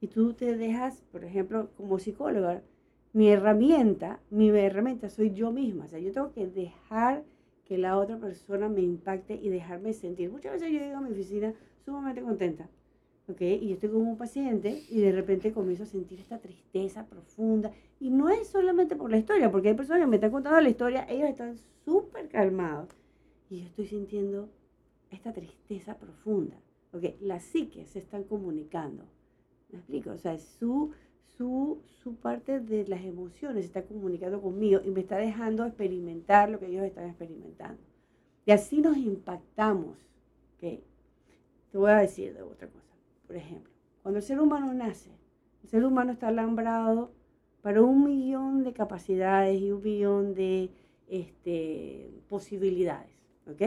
[0.00, 2.62] y tú te dejas, por ejemplo, como psicóloga,
[3.12, 5.86] mi herramienta, mi herramienta soy yo misma.
[5.86, 7.24] O sea, yo tengo que dejar
[7.64, 10.30] que la otra persona me impacte y dejarme sentir.
[10.30, 12.68] Muchas veces yo llego a mi oficina sumamente contenta,
[13.28, 13.40] ¿ok?
[13.40, 17.72] Y yo estoy con un paciente y de repente comienzo a sentir esta tristeza profunda.
[18.00, 20.68] Y no es solamente por la historia, porque hay personas que me están contando la
[20.68, 22.88] historia, ellos están súper calmados.
[23.50, 24.48] Y yo estoy sintiendo
[25.10, 26.56] esta tristeza profunda.
[26.90, 29.04] Porque las psiques se están comunicando.
[29.70, 30.10] ¿Me explico?
[30.10, 30.92] O sea, su,
[31.36, 36.58] su, su parte de las emociones está comunicando conmigo y me está dejando experimentar lo
[36.58, 37.82] que ellos están experimentando.
[38.46, 39.98] Y así nos impactamos.
[40.56, 40.82] ¿okay?
[41.70, 42.87] Te voy a decir de otra cosa.
[43.28, 45.12] Por ejemplo, cuando el ser humano nace,
[45.62, 47.12] el ser humano está alambrado
[47.62, 50.70] para un millón de capacidades y un millón de
[51.06, 53.12] este, posibilidades.
[53.48, 53.62] ¿Ok?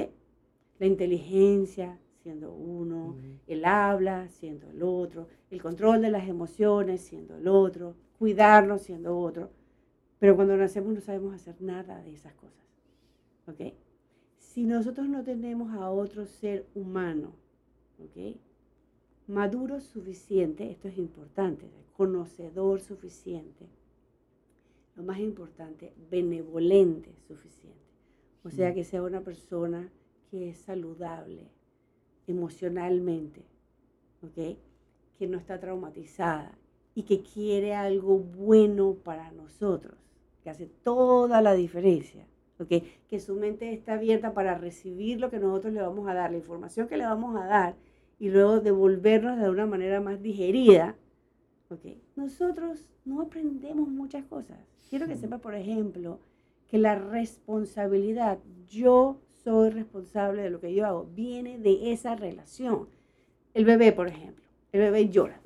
[0.82, 7.38] la inteligencia siendo uno, el habla siendo el otro, el control de las emociones siendo
[7.38, 9.52] el otro, cuidarnos siendo otro.
[10.18, 12.66] Pero cuando nacemos no sabemos hacer nada de esas cosas.
[13.46, 13.76] ¿Ok?
[14.40, 17.34] Si nosotros no tenemos a otro ser humano,
[18.00, 18.36] ¿ok?
[19.32, 21.66] Maduro suficiente, esto es importante,
[21.96, 23.66] conocedor suficiente,
[24.96, 27.80] lo más importante, benevolente suficiente.
[28.44, 29.90] O sea, que sea una persona
[30.30, 31.48] que es saludable
[32.28, 33.44] emocionalmente,
[34.22, 34.58] ¿ok?
[35.18, 36.58] Que no está traumatizada
[36.94, 39.98] y que quiere algo bueno para nosotros,
[40.44, 42.28] que hace toda la diferencia,
[42.60, 42.84] ¿ok?
[43.08, 46.38] Que su mente está abierta para recibir lo que nosotros le vamos a dar, la
[46.38, 47.76] información que le vamos a dar
[48.22, 50.96] y luego devolvernos de una manera más digerida,
[51.72, 51.98] ¿ok?
[52.16, 54.60] Nosotros no aprendemos muchas cosas.
[54.92, 56.20] Quiero que sepa, por ejemplo,
[56.68, 58.38] que la responsabilidad,
[58.70, 62.90] yo soy responsable de lo que yo hago, viene de esa relación.
[63.56, 65.42] El bebé, por ejemplo, el bebé llora.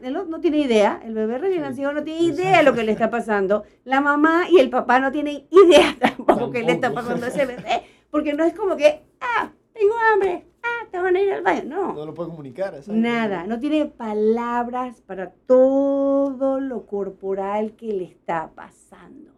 [0.00, 2.92] Él no, tiene idea, el bebé recién nacido no tiene idea de lo que le
[2.92, 3.64] está pasando.
[3.84, 7.44] La mamá y el papá no tienen idea tampoco, que le está pasando a ese
[7.44, 11.42] bebé, porque no es como que, ah, tengo hambre, ah, te van a ir al
[11.42, 11.64] baño.
[11.64, 11.92] No.
[11.94, 12.74] No lo puede comunicar.
[12.88, 19.32] Nada, no tiene palabras para todo lo corporal que le está pasando.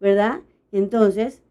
[0.00, 0.40] ¿Verdad?
[0.72, 1.42] Entonces,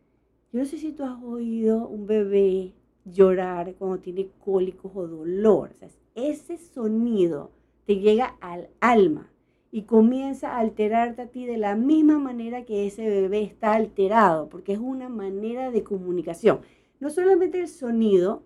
[0.51, 2.73] yo no sé si tú has oído un bebé
[3.05, 5.71] llorar cuando tiene cólicos o dolor.
[5.73, 7.51] O sea, ese sonido
[7.85, 9.31] te llega al alma
[9.71, 14.49] y comienza a alterarte a ti de la misma manera que ese bebé está alterado,
[14.49, 16.61] porque es una manera de comunicación.
[16.99, 18.43] No solamente el sonido,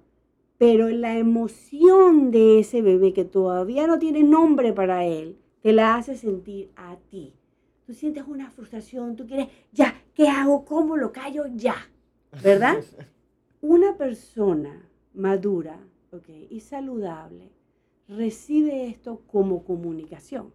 [0.58, 5.96] pero la emoción de ese bebé que todavía no tiene nombre para él, te la
[5.96, 7.34] hace sentir a ti.
[7.86, 10.63] Tú sientes una frustración, tú quieres, ya, ¿qué hago?
[10.66, 11.46] ¿Cómo lo callo?
[11.56, 11.76] Ya.
[12.42, 12.84] ¿verdad?
[13.62, 15.80] Una persona madura
[16.12, 17.52] okay, y saludable
[18.08, 20.52] recibe esto como comunicación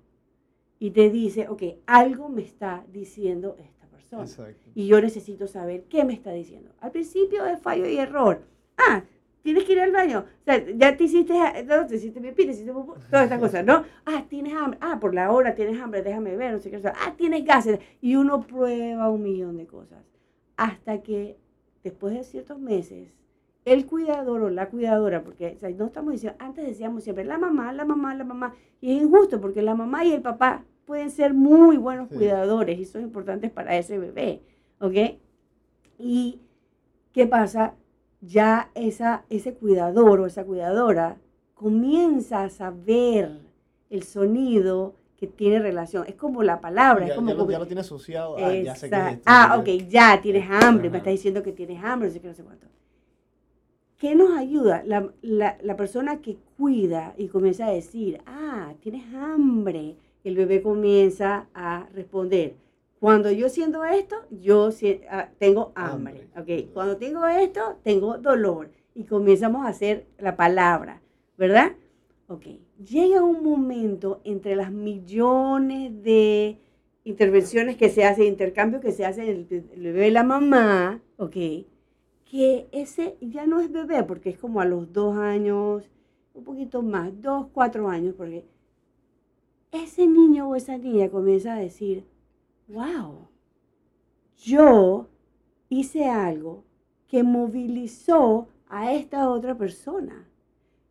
[0.78, 4.26] y te dice, ok, algo me está diciendo esta persona.
[4.74, 6.70] Y yo necesito saber qué me está diciendo.
[6.80, 8.42] Al principio es fallo y error.
[8.76, 9.04] Ah,
[9.48, 10.26] tienes que ir al baño.
[10.42, 11.32] O sea, ya te hiciste,
[11.64, 13.82] no, te hiciste pipí, te hiciste todas estas cosas, ¿no?
[14.04, 14.78] Ah, tienes hambre.
[14.82, 16.82] Ah, por la hora tienes hambre, déjame ver, no sé qué.
[16.84, 17.80] Ah, tienes gases.
[18.02, 20.04] Y uno prueba un millón de cosas.
[20.58, 21.38] Hasta que
[21.82, 23.08] después de ciertos meses,
[23.64, 27.87] el cuidador o la cuidadora, porque no estamos diciendo, antes decíamos siempre la mamá, la
[27.87, 31.78] mamá, la mamá, y es injusto porque la mamá y el papá pueden ser muy
[31.78, 34.42] buenos cuidadores y son importantes para ese bebé,
[34.78, 35.18] ¿ok?
[35.98, 36.42] Y
[37.14, 37.74] ¿qué pasa?
[38.20, 41.18] Ya esa, ese cuidador o esa cuidadora
[41.54, 43.40] comienza a saber
[43.90, 46.04] el sonido que tiene relación.
[46.07, 47.07] Es como la palabra.
[47.07, 48.37] Ya, es como, ya, lo, tiene asociado.
[48.38, 50.90] Ah, ya sé que ah, ok, ya tienes hambre.
[50.90, 52.68] Me está diciendo que tienes hambre, no sé qué, no sé cuánto.
[53.98, 54.85] ¿Qué nos ayuda?
[54.87, 59.96] La, la, la, persona que cuida y comienza a decir, ah, tienes hambre.
[60.22, 62.54] El bebé comienza a responder.
[63.00, 64.70] Cuando yo siento esto, yo
[65.11, 66.28] ah, tengo hambre.
[66.34, 66.64] hambre.
[66.64, 68.70] Ok, cuando tengo esto, tengo dolor.
[68.94, 71.00] Y comenzamos a hacer la palabra,
[71.37, 71.72] ¿verdad?
[72.26, 72.46] Ok,
[72.84, 76.58] llega un momento entre las millones de
[77.04, 81.37] intervenciones que se hacen, intercambio que se hace el, el bebé y la mamá, ok,
[82.30, 85.88] que ese ya no es bebé porque es como a los dos años,
[86.34, 88.44] un poquito más, dos, cuatro años, porque
[89.72, 92.04] ese niño o esa niña comienza a decir,
[92.68, 93.28] wow,
[94.37, 95.09] yo
[95.68, 96.64] hice algo
[97.07, 100.28] que movilizó a esta otra persona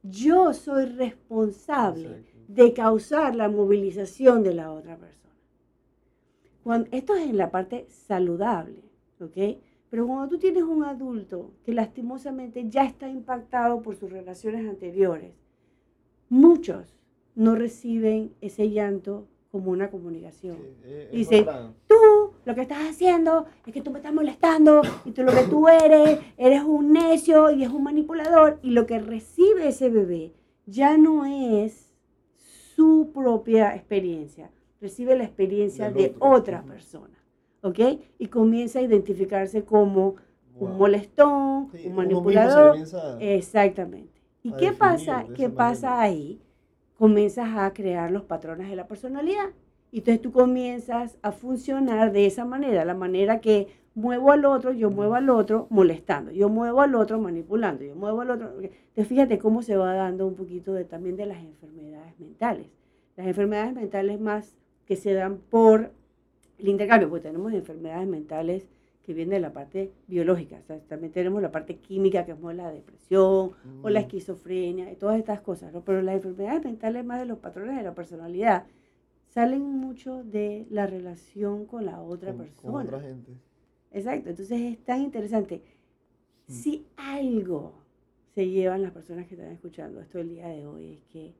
[0.10, 5.34] yo soy responsable de causar la movilización de la otra persona.
[6.63, 8.84] Cuando, esto es en la parte saludable,
[9.20, 9.60] ¿ok?
[9.90, 15.34] Pero cuando tú tienes un adulto que lastimosamente ya está impactado por sus relaciones anteriores,
[16.30, 16.98] muchos
[17.36, 20.58] no reciben ese llanto como una comunicación.
[21.12, 21.46] Dice,
[21.88, 25.43] tú lo que estás haciendo es que tú me estás molestando y tú lo que
[25.43, 30.34] tú eres, eres un necio y es un manipulador y lo que recibe ese bebé
[30.67, 31.96] ya no es
[32.76, 37.17] su propia experiencia, recibe la experiencia de otra persona,
[37.63, 37.80] ¿ok?
[38.20, 40.17] Y comienza a identificarse como
[40.60, 42.78] un molestón, un manipulador.
[43.20, 44.22] Exactamente.
[44.43, 46.39] ¿Y qué pasa, qué pasa ahí?
[46.98, 49.50] Comienzas a crear los patrones de la personalidad.
[49.92, 54.74] Y entonces tú comienzas a funcionar de esa manera, la manera que muevo al otro,
[54.74, 58.50] yo muevo al otro molestando, yo muevo al otro manipulando, yo muevo al otro.
[58.62, 62.68] Entonces fíjate cómo se va dando un poquito también de las enfermedades mentales.
[63.16, 64.56] Las enfermedades mentales más
[64.86, 65.92] que se dan por
[66.60, 68.68] el intercambio, porque tenemos enfermedades mentales
[69.08, 70.62] que viene de la parte biológica.
[70.89, 74.04] también tenemos la parte química, que es la depresión o la mm.
[74.04, 75.82] esquizofrenia y todas estas cosas, ¿no?
[75.82, 78.65] Pero las enfermedades mentales, más de los patrones de la personalidad,
[79.30, 82.74] salen mucho de la relación con la otra persona.
[82.74, 83.32] Con otra gente.
[83.91, 85.63] Exacto, entonces es tan interesante.
[86.48, 86.52] Mm.
[86.52, 87.76] Si algo
[88.36, 91.34] se llevan las personas que están escuchando esto el día de hoy es que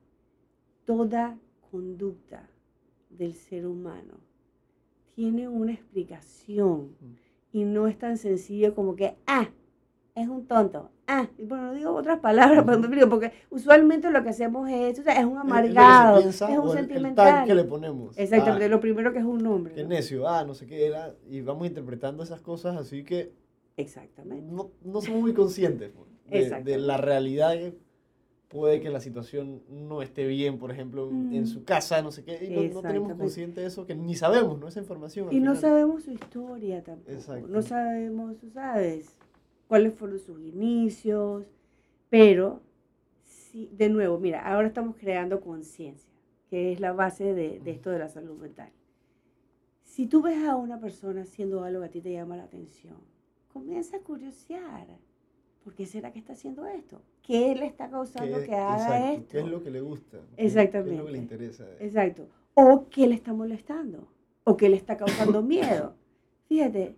[0.86, 1.38] toda
[1.70, 2.48] conducta
[3.10, 4.14] del ser humano
[5.14, 6.96] tiene una explicación
[7.58, 9.48] y no es tan sencillo como que, ah,
[10.14, 10.90] es un tonto.
[11.06, 12.64] Ah, y bueno, no digo otras palabras,
[13.08, 17.46] porque usualmente lo que hacemos es, o sea, es un amargado, es, un sentimental.
[17.46, 18.16] que le ponemos.
[18.18, 19.74] Exactamente, ah, lo primero que es un nombre.
[19.74, 23.32] Qué necio, ah, no sé qué era, y vamos interpretando esas cosas así que...
[23.76, 24.52] Exactamente.
[24.52, 27.54] No, no somos muy conscientes pues, de, de, la realidad
[28.48, 32.44] puede que la situación no esté bien, por ejemplo, en su casa, no sé qué,
[32.44, 34.68] y no, tenemos consciente de eso, que ni sabemos, ¿no?
[34.68, 35.28] Esa información.
[35.30, 37.12] Y no sabemos su historia tampoco.
[37.48, 39.14] No sabemos, ¿sabes?
[39.68, 41.44] Cuáles fueron sus inicios,
[42.08, 42.62] pero,
[43.24, 46.10] sí, de nuevo, mira, ahora estamos creando conciencia,
[46.48, 48.72] que es la base de, de esto de la salud mental.
[49.82, 52.96] Si tú ves a una persona haciendo algo que a ti te llama la atención,
[53.52, 54.86] comienza a curiosear
[55.68, 57.02] ¿por qué será que está haciendo esto?
[57.20, 59.28] ¿Qué le está causando que haga esto?
[59.28, 60.16] ¿Qué es lo que le gusta?
[60.38, 60.88] Exactamente.
[60.88, 61.66] ¿Qué es lo que le interesa?
[61.78, 62.26] Exacto.
[62.54, 64.08] O qué le está molestando,
[64.44, 65.94] o qué le está causando miedo.
[66.46, 66.96] Fíjate,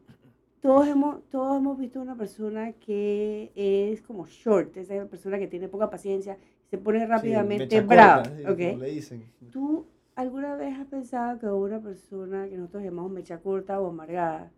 [0.61, 5.67] todos hemos, todos hemos visto una persona que es como short, esa persona que tiene
[5.67, 6.39] poca paciencia,
[6.71, 8.23] se pone rápidamente brava.
[8.49, 8.77] okay.
[8.77, 9.25] le dicen.
[9.51, 14.53] ¿Tú alguna vez has pensado que una persona que nosotros llamamos mecha corta o amargada,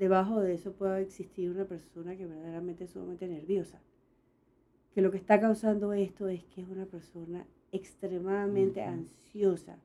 [0.00, 3.82] debajo de eso puede existir una persona que verdaderamente es sumamente nerviosa.
[4.94, 9.78] Que lo que está causando esto es que es una persona extremadamente ansiosa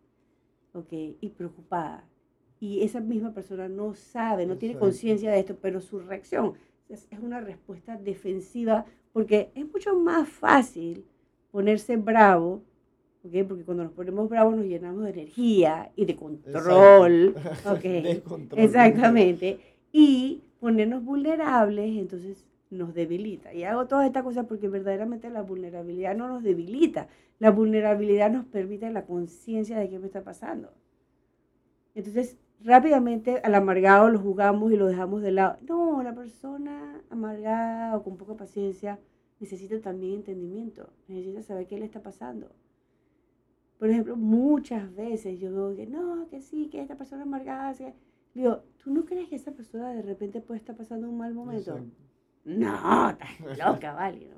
[0.74, 2.08] okay, y preocupada.
[2.62, 6.54] Y esa misma persona no sabe, no tiene conciencia de esto, pero su reacción
[6.88, 11.06] es, una respuesta defensiva porque es mucho más fácil
[11.52, 12.64] ponerse bravo
[13.28, 17.34] Okay, porque cuando nos ponemos bravos nos llenamos de energía y de control.
[17.66, 18.22] Okay.
[18.56, 23.54] Exactamente y ponernos vulnerables, entonces nos debilita.
[23.54, 27.08] Y hago todas estas cosas porque verdaderamente la vulnerabilidad no nos debilita.
[27.40, 30.74] La vulnerabilidad nos permite la conciencia de qué me está pasando.
[31.94, 35.60] Entonces, rápidamente al amargado lo jugamos y lo dejamos de lado.
[35.66, 39.00] No, la persona amargada o con poca paciencia
[39.40, 42.52] necesita también entendimiento, necesita saber qué le está pasando.
[43.80, 47.74] Por ejemplo, muchas veces yo veo que no, que sí, que esta persona amargada,
[48.36, 51.80] Digo, ¿tú no crees que esa persona de repente puede estar pasando un mal momento?
[52.44, 54.30] No, estás loca, vale.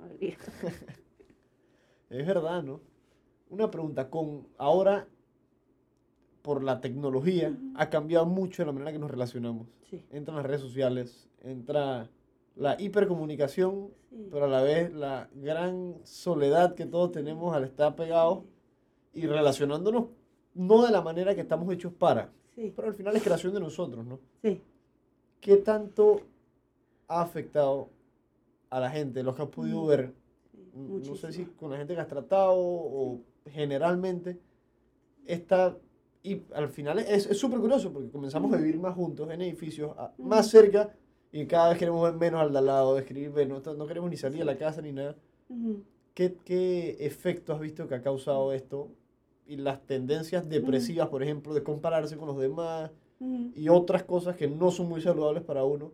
[2.09, 2.79] es verdad, ¿no?
[3.49, 5.07] Una pregunta, con ahora,
[6.43, 9.67] por la tecnología, ha cambiado mucho la manera que nos relacionamos.
[9.89, 10.05] Sí.
[10.11, 12.07] Entran las redes sociales, entra
[12.55, 13.89] la hipercomunicación,
[14.29, 18.43] pero a la vez la gran soledad que todos tenemos al estar pegados
[19.13, 20.09] y relacionándonos
[20.53, 22.31] no de la manera que estamos hechos para.
[22.57, 24.19] Pero al final es creación de nosotros, ¿no?
[24.41, 24.59] Sí.
[25.39, 26.21] ¿Qué tanto
[27.07, 27.89] ha afectado
[28.71, 29.87] a la gente, los que has podido mm.
[29.87, 30.13] ver?
[30.73, 34.39] no sé si con la gente que has tratado o generalmente,
[35.25, 35.75] está,
[36.21, 40.49] y al final es súper curioso porque comenzamos a vivir más juntos en edificios, más
[40.49, 40.93] cerca,
[41.31, 44.45] y cada vez queremos ver menos al lado, escribir menos, no queremos ni salir a
[44.45, 45.15] la casa ni nada.
[46.13, 48.91] ¿Qué, ¿Qué efecto has visto que ha causado esto
[49.47, 54.47] y las tendencias depresivas, por ejemplo, de compararse con los demás y otras cosas que
[54.47, 55.91] no son muy saludables para uno,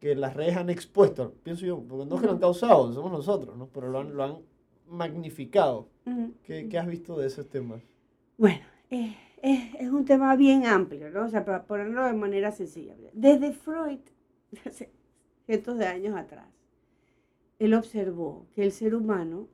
[0.00, 3.10] que las redes han expuesto, pienso yo, porque no es que lo han causado, somos
[3.10, 3.68] nosotros, ¿no?
[3.72, 4.38] pero lo han, lo han
[4.88, 5.88] magnificado.
[6.42, 7.82] ¿Qué, ¿Qué, has visto de esos temas?
[8.36, 11.26] Bueno, es, es, un tema bien amplio, ¿no?
[11.26, 12.94] O sea, para ponerlo de manera sencilla.
[13.12, 14.00] Desde Freud,
[14.64, 14.90] hace
[15.46, 16.46] cientos de años atrás,
[17.58, 19.48] él observó que el ser humano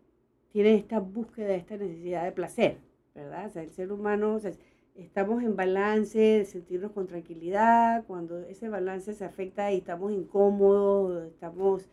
[0.53, 2.79] tiene esta búsqueda, esta necesidad de placer.
[3.15, 3.47] ¿Verdad?
[3.47, 4.53] O sea, el ser humano, o sea,
[4.95, 11.27] estamos en balance, de sentirnos con tranquilidad, cuando ese balance se afecta y estamos incómodos,
[11.27, 11.89] estamos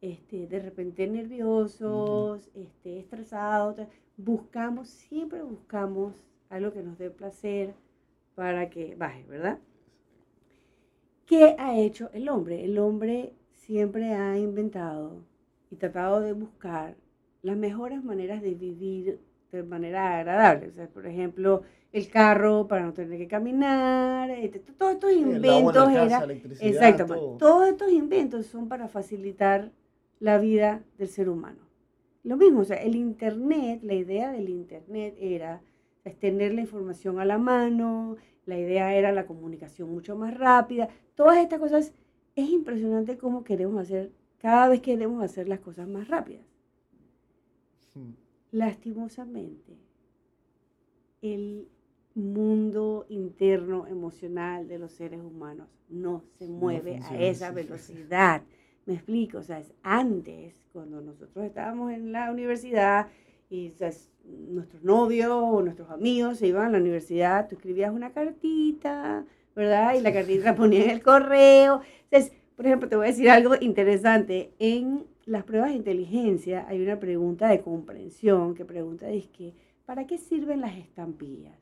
[0.00, 3.76] este, de repente nerviosos, este, estresados,
[4.16, 6.14] buscamos, siempre buscamos
[6.50, 7.74] algo que nos dé placer
[8.34, 9.58] para que baje, ¿verdad?
[11.26, 12.64] ¿Qué ha hecho el hombre?
[12.64, 15.24] El hombre siempre ha inventado
[15.70, 16.96] y tratado de buscar
[17.42, 19.20] las mejores maneras de vivir
[19.56, 20.68] de manera agradable.
[20.68, 21.62] O sea, por ejemplo,
[21.94, 26.26] el carro para no tener que caminar, este, todos estos inventos era,
[26.60, 29.70] exacto, todos estos inventos son para facilitar
[30.18, 31.60] la vida del ser humano.
[32.24, 35.62] Lo mismo, o sea, el internet, la idea del internet era
[36.18, 41.38] tener la información a la mano, la idea era la comunicación mucho más rápida, todas
[41.38, 41.92] estas cosas
[42.34, 46.44] es impresionante cómo queremos hacer, cada vez queremos hacer las cosas más rápidas.
[47.94, 48.23] Hmm
[48.54, 49.72] lastimosamente,
[51.22, 51.68] el
[52.14, 58.42] mundo interno emocional de los seres humanos no se mueve a esa velocidad.
[58.86, 63.08] Me explico, o sea, es antes, cuando nosotros estábamos en la universidad
[63.50, 67.56] y o sea, es- nuestros novios o nuestros amigos se iban a la universidad, tú
[67.56, 69.24] escribías una cartita,
[69.56, 69.94] ¿verdad?
[69.94, 71.80] Y la cartita la ponías en el correo.
[72.10, 74.52] Entonces, por ejemplo, te voy a decir algo interesante.
[74.58, 79.54] En las pruebas de inteligencia hay una pregunta de comprensión que pregunta, es que,
[79.86, 81.58] ¿para qué sirven las estampillas?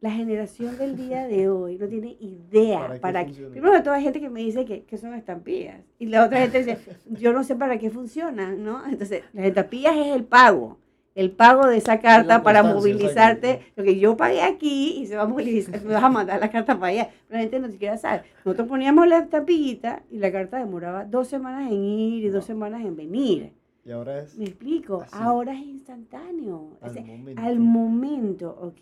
[0.00, 3.26] La generación del día de hoy no tiene idea ¿Para qué para, qué.
[3.28, 3.52] funcionan?
[3.52, 5.80] Primero de todo hay gente que me dice que, que son estampillas.
[5.98, 8.86] Y la otra gente dice, yo no sé para qué funcionan, ¿no?
[8.86, 10.78] Entonces, las estampillas es el pago.
[11.18, 13.60] El pago de esa carta para movilizarte.
[13.76, 16.50] Lo que yo pagué aquí y se va a movilizar, me vas a mandar la
[16.50, 17.10] carta para allá.
[17.28, 18.22] La gente no siquiera sabe.
[18.44, 22.82] Nosotros poníamos la estampillita y la carta demoraba dos semanas en ir y dos semanas
[22.84, 23.52] en venir.
[23.84, 25.00] Y ahora es ¿Me explico?
[25.02, 25.16] Así.
[25.18, 26.76] Ahora es instantáneo.
[26.80, 27.42] al O sea, momento.
[27.42, 28.76] al momento, ok.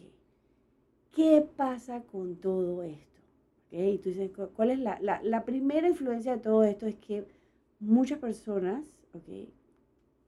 [1.12, 3.20] ¿Qué pasa con todo esto?
[3.68, 3.72] ¿Ok?
[3.72, 6.86] Y tú dices, cu- ¿cuál es la, la, la primera influencia de todo esto?
[6.86, 7.24] Es que
[7.80, 8.84] muchas personas,
[9.14, 9.48] ok,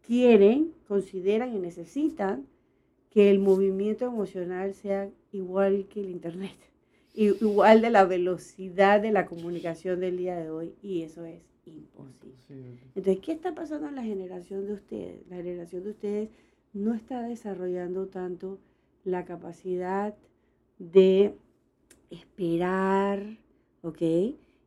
[0.09, 2.47] quieren, consideran y necesitan
[3.11, 6.57] que el movimiento emocional sea igual que el Internet,
[7.15, 12.79] igual de la velocidad de la comunicación del día de hoy, y eso es imposible.
[12.95, 15.21] Entonces, ¿qué está pasando en la generación de ustedes?
[15.29, 16.31] La generación de ustedes
[16.73, 18.59] no está desarrollando tanto
[19.05, 20.15] la capacidad
[20.79, 21.35] de
[22.11, 23.37] esperar,
[23.83, 24.03] ¿ok?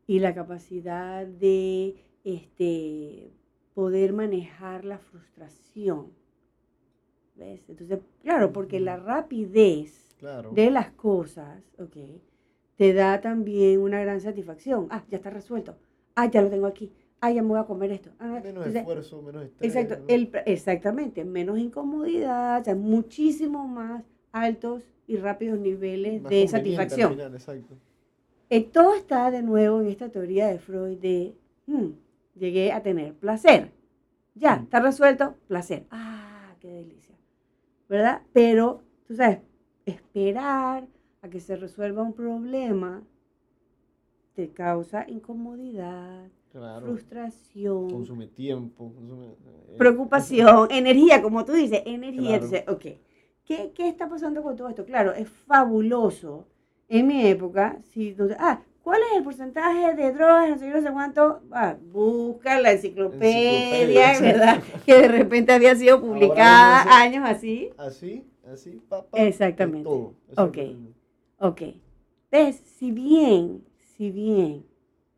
[0.05, 3.31] Y la capacidad de este,
[3.73, 6.07] poder manejar la frustración.
[7.35, 7.61] ¿Ves?
[7.69, 10.51] Entonces, claro, porque la rapidez claro.
[10.51, 11.97] de las cosas, ¿ok?
[12.75, 14.87] Te da también una gran satisfacción.
[14.89, 15.75] Ah, ya está resuelto.
[16.15, 16.91] Ah, ya lo tengo aquí.
[17.21, 18.09] Ah, ya me voy a comer esto.
[18.19, 19.75] Ah, Menos entonces, esfuerzo, menos estrés.
[19.75, 26.47] Exacto, el, exactamente, menos incomodidad, o sea, muchísimo más altos y rápidos niveles Más de
[26.47, 27.11] satisfacción.
[27.11, 27.75] final, exacto.
[28.49, 31.35] Eh, todo está de nuevo en esta teoría de Freud de,
[31.67, 31.89] hmm,
[32.35, 33.71] llegué a tener placer.
[34.35, 34.63] Ya, Mm.
[34.63, 35.85] está resuelto, placer.
[35.91, 37.15] Ah, qué delicia.
[37.89, 38.21] ¿Verdad?
[38.33, 39.39] Pero, tú sabes,
[39.85, 40.87] esperar
[41.21, 43.03] a que se resuelva un problema
[44.33, 46.87] te causa incomodidad, Claro.
[46.87, 48.93] frustración, Consume tiempo.
[48.93, 52.39] Consume, eh, preocupación, energía, como tú dices, energía.
[52.39, 52.45] Claro.
[52.45, 53.01] Entonces, ok,
[53.45, 54.85] ¿qué, ¿qué está pasando con todo esto?
[54.85, 56.47] Claro, es fabuloso.
[56.87, 60.91] En mi época, si ah, ¿cuál es el porcentaje de drogas, no sé no sé
[60.91, 61.41] cuánto?
[61.51, 64.63] Ah, busca la enciclopedia, Enciclopedia, ¿verdad?
[64.85, 66.95] Que de repente había sido publicada no sé.
[66.95, 67.69] años así.
[67.77, 69.17] Así, así, papá.
[69.17, 69.83] Exactamente.
[69.83, 70.15] Todo.
[70.37, 70.57] Ok.
[70.57, 70.99] exactamente.
[71.39, 71.61] Ok.
[72.31, 73.65] Entonces, si bien,
[73.97, 74.65] si bien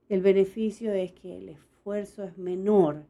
[0.10, 3.06] el beneficio es que el esfuerzo es menor,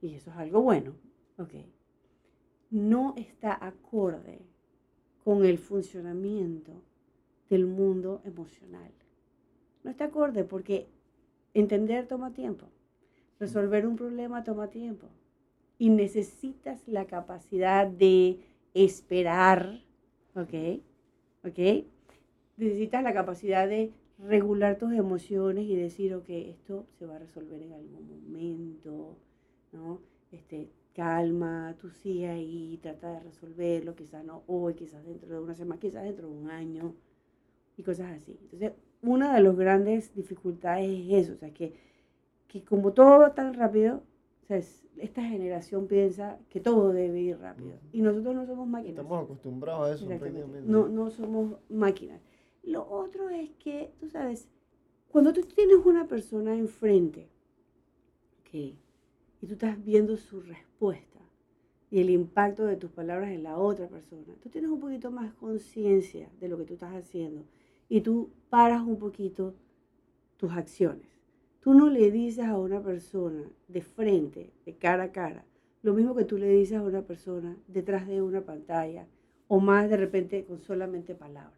[0.00, 0.94] y eso es algo bueno,
[1.38, 1.54] ok,
[2.70, 4.40] no está acorde
[5.24, 6.72] con el funcionamiento
[7.48, 8.92] del mundo emocional.
[9.86, 10.88] No está acorde porque
[11.54, 12.66] entender toma tiempo,
[13.38, 15.06] resolver un problema toma tiempo,
[15.78, 18.40] y necesitas la capacidad de
[18.74, 19.84] esperar,
[20.34, 20.82] ¿ok?
[21.44, 21.86] ¿Ok?
[22.56, 27.62] necesitas la capacidad de regular tus emociones y decir, ok, esto se va a resolver
[27.62, 29.16] en algún momento,
[29.70, 30.00] ¿no?
[30.32, 35.54] Este, calma, tú sigue ahí, trata de resolverlo, quizás no hoy, quizás dentro de una
[35.54, 36.92] semana, quizás dentro de un año,
[37.76, 38.36] y cosas así.
[38.40, 38.72] Entonces,
[39.02, 41.74] una de las grandes dificultades es eso, o sea, que,
[42.48, 44.02] que como todo va tan rápido,
[44.42, 48.66] o sea, es- esta generación piensa que todo debe ir rápido, y nosotros no somos
[48.66, 48.98] máquinas.
[49.92, 50.64] Estamos acostumbrados a eso.
[50.72, 52.20] No, no somos máquinas.
[52.62, 54.48] Lo otro es que, tú sabes,
[55.08, 57.28] cuando tú tienes una persona enfrente,
[58.40, 61.20] ok, y tú estás viendo su respuesta
[61.90, 65.32] y el impacto de tus palabras en la otra persona, tú tienes un poquito más
[65.34, 67.44] conciencia de lo que tú estás haciendo
[67.88, 69.54] y tú paras un poquito
[70.36, 71.06] tus acciones.
[71.60, 75.44] Tú no le dices a una persona de frente, de cara a cara,
[75.82, 79.06] lo mismo que tú le dices a una persona detrás de una pantalla
[79.48, 81.52] o más de repente con solamente palabras.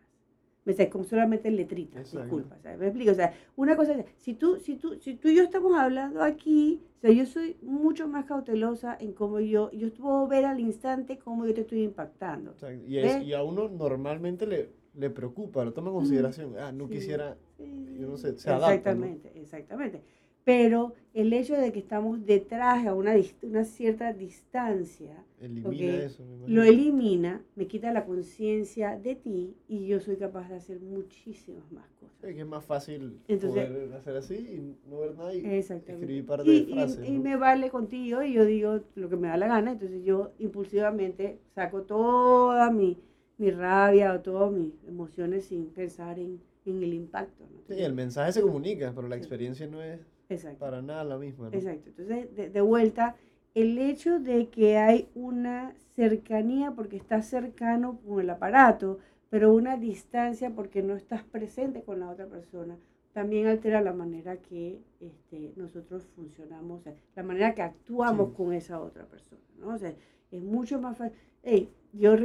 [0.65, 2.27] Me sé, con solamente letritas, Exacto.
[2.37, 2.79] disculpa, ¿sabes?
[2.79, 5.43] Me explico, o sea, una cosa es, si tú, si tú, si tú y yo
[5.43, 10.27] estamos hablando aquí, o sea, yo soy mucho más cautelosa en cómo yo, yo puedo
[10.27, 12.51] ver al instante cómo yo te estoy impactando.
[12.51, 14.69] O sea, y, es- y a uno normalmente le,
[14.99, 16.55] le preocupa, lo toma en consideración.
[16.59, 17.37] Ah, no Sí, quisiera.
[17.57, 19.05] sí, yo no sé, se adapta, ¿no?
[19.07, 20.03] Exactamente, exactamente.
[20.45, 26.25] Pero el hecho de que estamos detrás a una, una cierta distancia, Elimina Ok, eso.
[26.25, 30.81] me lo elimina, me quita la conciencia de ti y yo soy capaz de hacer
[30.81, 32.17] muchísimas más cosas.
[32.27, 35.93] Sí, que es más fácil Entonces- poder hacer así y no ver nada y Exactamente.
[35.93, 37.07] escribir par de Y, y- frases.
[37.09, 37.23] y ¿no?
[37.23, 41.39] me vale contigo y yo digo lo que me da la gana, entonces yo impulsivamente
[41.55, 42.99] saco toda mi,
[43.39, 47.45] mi rabia o todas mis emociones sin pensar en, en el impacto.
[47.51, 47.75] ¿no?
[47.75, 50.01] Sí, el mensaje se comunica, pero la experiencia no es.
[50.31, 50.59] Exacto.
[50.59, 51.49] para nada la misma.
[51.49, 51.57] ¿no?
[51.57, 51.89] Exacto.
[51.89, 53.17] Entonces, de, de vuelta,
[53.55, 58.99] el hecho de que hay una cercanía porque estás cercano con el aparato,
[59.31, 62.77] pero una distancia porque no estás presente con la otra persona,
[63.15, 68.35] también altera la manera que este, nosotros funcionamos, o sea, la manera que actuamos Sí.
[68.37, 69.75] con esa otra persona, ¿no?
[69.75, 69.95] O sea,
[70.31, 71.17] es mucho más fácil.
[71.43, 72.17] Ey, yo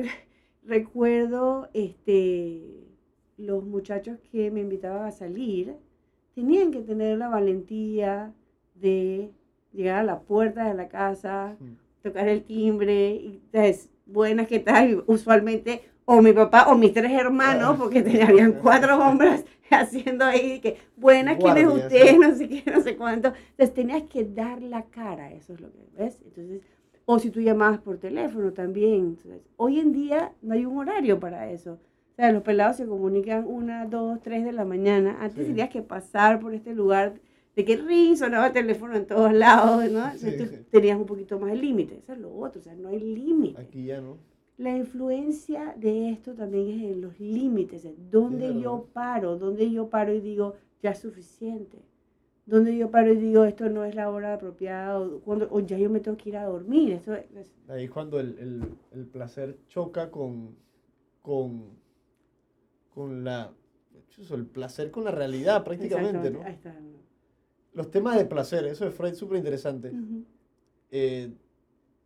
[0.65, 2.61] recuerdo este,
[3.37, 5.75] los muchachos que me invitaban a salir,
[6.35, 8.33] tenían que tener la valentía
[8.75, 9.31] de
[9.71, 11.57] llegar a la puerta de la casa,
[12.01, 17.11] tocar el timbre, y es buenas que tal, usualmente o mi papá o mis tres
[17.11, 17.75] hermanos, Ah.
[17.79, 22.07] porque tenían cuatro hombres haciendo ahí que buenas, ¿quién es Guardia, usted?
[22.11, 22.17] sí.
[22.19, 23.33] No sé qué, no sé cuánto.
[23.51, 26.19] Entonces tenías que dar la cara, eso es lo que ves.
[26.25, 26.61] Entonces,
[27.05, 28.93] o si tú llamabas por teléfono también.
[29.17, 31.73] Entonces, hoy en día no hay un horario para eso.
[32.13, 35.17] O sea, los pelados se comunican una, dos, tres de la mañana.
[35.19, 35.49] Antes Sí.
[35.51, 37.15] tenías que pasar por este lugar
[37.55, 40.11] de que ring, sonaba el teléfono en todos lados, ¿no?
[40.17, 40.63] Sí, Entonces, sí.
[40.63, 41.97] tú tenías un poquito más el límite.
[41.97, 43.61] Eso es lo otro, o sea, no hay límite.
[43.61, 44.17] Aquí ya no.
[44.57, 49.69] La influencia de esto también es en los límites, en dónde Es yo paro, dónde
[49.71, 51.79] yo paro y digo, ya es suficiente.
[52.45, 55.77] Donde yo paro y digo, esto no es la hora apropiada, o, cuando, o ya
[55.77, 56.93] yo me tengo que ir a dormir.
[56.93, 57.25] Eso es,
[57.69, 60.55] Ahí es cuando el, el, el placer choca con,
[61.21, 61.69] con,
[62.93, 63.51] con la...
[64.31, 66.43] El placer con la realidad prácticamente, ¿no?
[66.43, 66.75] Ahí está.
[67.73, 69.89] Los temas de placer, eso de Freud súper interesante.
[69.89, 70.25] Ujú,
[70.91, 71.31] Eh,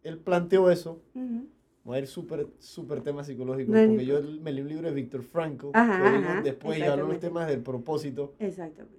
[0.03, 1.47] él planteó eso, ujú.
[1.83, 4.93] Vamos a ir súper, súper tema psicológico, No porque yo me leí un libro de
[4.93, 8.96] Víctor Franco, Ajá, después y habló los temas del propósito, Exactamente.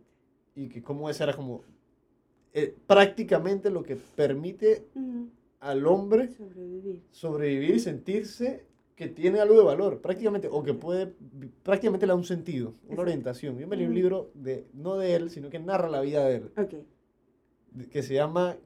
[0.58, 1.62] Y que cómo ese era como
[2.52, 4.86] eh, prácticamente lo que permite
[5.60, 7.02] al hombre Sobrevivir.
[7.10, 8.64] sobrevivir y sentirse
[8.96, 11.12] que tiene algo de valor, prácticamente, o que puede,
[11.62, 13.02] prácticamente le da un sentido, una Exacto.
[13.02, 13.58] orientación.
[13.58, 16.36] Yo me leí un libro, de, no de él, sino que narra la vida de
[16.36, 16.74] él, Ok.
[17.72, 18.56] de- que se llama,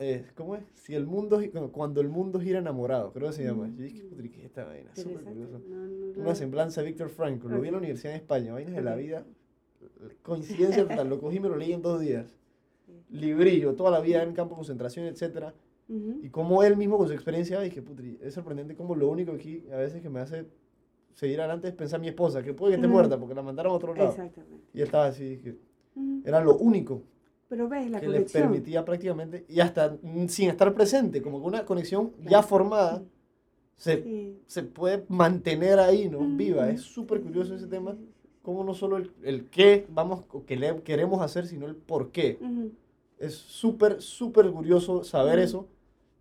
[0.00, 0.64] eh, ¿cómo es?
[0.74, 3.68] Si el mundo, cuando- el mundo gira enamorado, creo que se llama.
[3.76, 4.90] Yo dije, "Putri, ¿qué es esta vaina?
[4.96, 5.60] Súper curioso.
[5.68, 6.20] No, no, no.
[6.22, 8.96] Una semblanza de Víctor Franco, lo vi en la universidad en España, vainas de la
[8.96, 9.24] vida,
[10.22, 12.34] coincidencia total, lo cogí y me lo leí en dos días.
[13.10, 15.54] Librillo, toda la vida en campo de concentración, etcétera.
[15.88, 19.32] Ujú, Y como él mismo con su experiencia, dije, putri, es sorprendente como lo único
[19.32, 20.46] aquí a veces que me hace
[21.14, 22.94] seguir adelante es pensar en mi esposa, que puede que esté Ujú.
[22.94, 24.10] muerta porque la mandaron a otro lado.
[24.10, 24.64] Exactamente.
[24.72, 25.56] Y él estaba así, dije,
[25.96, 26.22] Ujú.
[26.24, 27.02] era lo único
[27.48, 28.42] Pero ves la que le conexión.
[28.44, 29.96] permitía prácticamente, y hasta
[30.28, 33.02] sin estar presente, como que una conexión ya formada
[33.76, 34.38] se, Sí.
[34.46, 36.20] se puede mantener ahí, ¿no?
[36.20, 36.70] Viva.
[36.70, 37.96] Es súper curioso ese tema.
[38.42, 42.10] Como no solo el, el qué vamos, o que le- queremos hacer, sino el por
[42.10, 42.38] qué.
[43.18, 45.66] Es súper, súper curioso saber eso.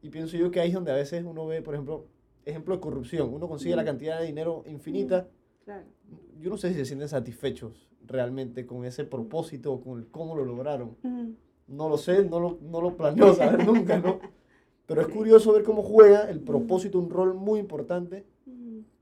[0.02, 2.06] Y pienso yo que ahí es donde a veces uno ve, por ejemplo,
[2.46, 3.34] ejemplo de corrupción.
[3.34, 5.28] Uno consigue la cantidad de dinero infinita.
[5.66, 5.86] Claro.
[6.40, 10.36] Yo no sé si se sienten satisfechos realmente con ese propósito o con el cómo
[10.36, 10.96] lo lograron.
[11.68, 14.20] No lo sé, no lo, no lo planeo saber nunca, ¿no?
[14.88, 18.26] Pero es curioso ver cómo juega el propósito un rol muy importante.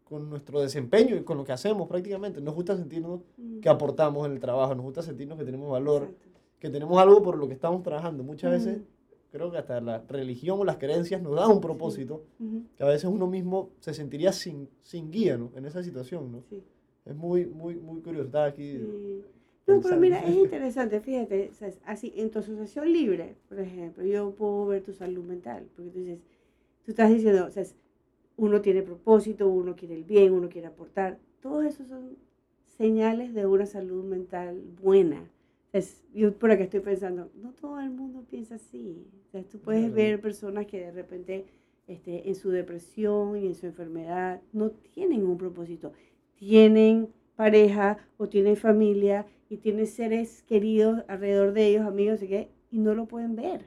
[0.07, 2.41] Con nuestro desempeño y con lo que hacemos prácticamente.
[2.41, 3.59] Nos gusta sentirnos Ujú.
[3.61, 6.29] que aportamos en el trabajo, nos gusta sentirnos que tenemos valor, Exacto.
[6.59, 8.23] que tenemos algo por lo que estamos trabajando.
[8.23, 8.79] Muchas veces
[9.31, 12.63] creo que hasta la religión o las creencias nos dan un propósito Ujú.
[12.75, 15.51] que a veces uno mismo se sentiría sin, sin guía ¿no?
[15.55, 16.31] en esa situación.
[16.31, 16.43] ¿no?
[16.49, 16.63] Sí.
[17.05, 18.25] Es muy, muy, muy curioso.
[18.27, 18.77] Estaba aquí.
[18.77, 19.21] Sí.
[19.67, 24.31] No, pero mira, es interesante, fíjate, sea, así, en tu asociación libre, por ejemplo, yo
[24.33, 26.19] puedo ver tu salud mental, porque tú dices,
[26.85, 27.75] tú estás diciendo, o sea, es-
[28.37, 32.17] uno tiene propósito, uno quiere el bien, uno quiere aportar, todos esos son
[32.77, 35.29] señales de una salud mental buena.
[35.73, 39.05] Es- yo por acá estoy pensando, no todo el mundo piensa así.
[39.27, 41.45] O sea, tú puedes ver personas que de repente
[41.87, 45.93] este, en su depresión y en su enfermedad no tienen un propósito.
[46.35, 52.79] Tienen pareja o tienen familia y tienen seres queridos alrededor de ellos, amigos, qué, y
[52.79, 53.65] no lo pueden ver.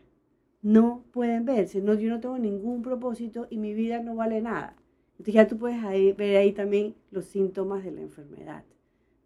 [0.62, 1.80] No pueden verse.
[1.80, 4.76] No, yo no tengo ningún propósito y mi vida no vale nada.
[5.12, 8.64] Entonces ya tú puedes ahí- ver ahí también los síntomas de la enfermedad.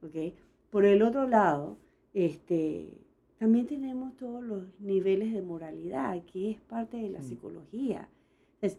[0.02, 0.34] ¿ok?
[0.70, 1.76] Por el otro lado,
[2.12, 2.88] este,
[3.38, 7.24] también tenemos todos los niveles de moralidad, que es parte de la Mm.
[7.24, 8.08] psicología.
[8.60, 8.78] Entonces,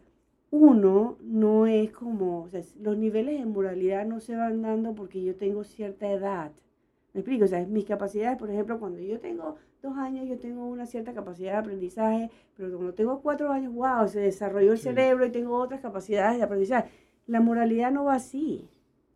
[0.52, 5.24] uno no es como, o sea, los niveles de moralidad no se van dando porque
[5.24, 6.52] yo tengo cierta edad.
[7.14, 7.46] ¿Me explico?
[7.46, 9.56] O sea, mis capacidades, por ejemplo, cuando yo tengo
[9.86, 14.08] dos años, yo tengo una cierta capacidad de aprendizaje, pero cuando tengo cuatro años, wow,
[14.08, 14.86] se desarrolló el Sí.
[14.86, 16.90] cerebro y tengo otras capacidades de aprendizaje.
[17.28, 18.68] La moralidad no va así.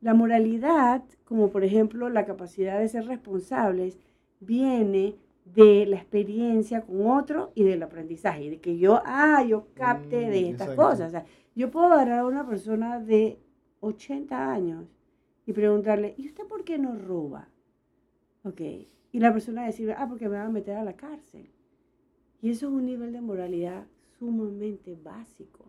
[0.02, 3.98] La moralidad, como por ejemplo la capacidad de ser responsables,
[4.40, 5.16] viene
[5.46, 10.30] de la experiencia con otro y del aprendizaje, de que yo, ah, yo capte Mm,
[10.32, 10.82] de estas exacto.
[10.90, 11.08] cosas.
[11.08, 13.40] O sea, yo puedo agarrar a una persona de
[13.82, 14.86] 80 años
[15.46, 17.50] y preguntarle, ¿y usted por qué no roba?
[18.44, 18.62] Ok.
[19.12, 21.50] Y la persona decir, ah, porque me van a meter a la cárcel.
[22.42, 23.86] Y eso es un nivel de moralidad
[24.18, 25.66] sumamente básico.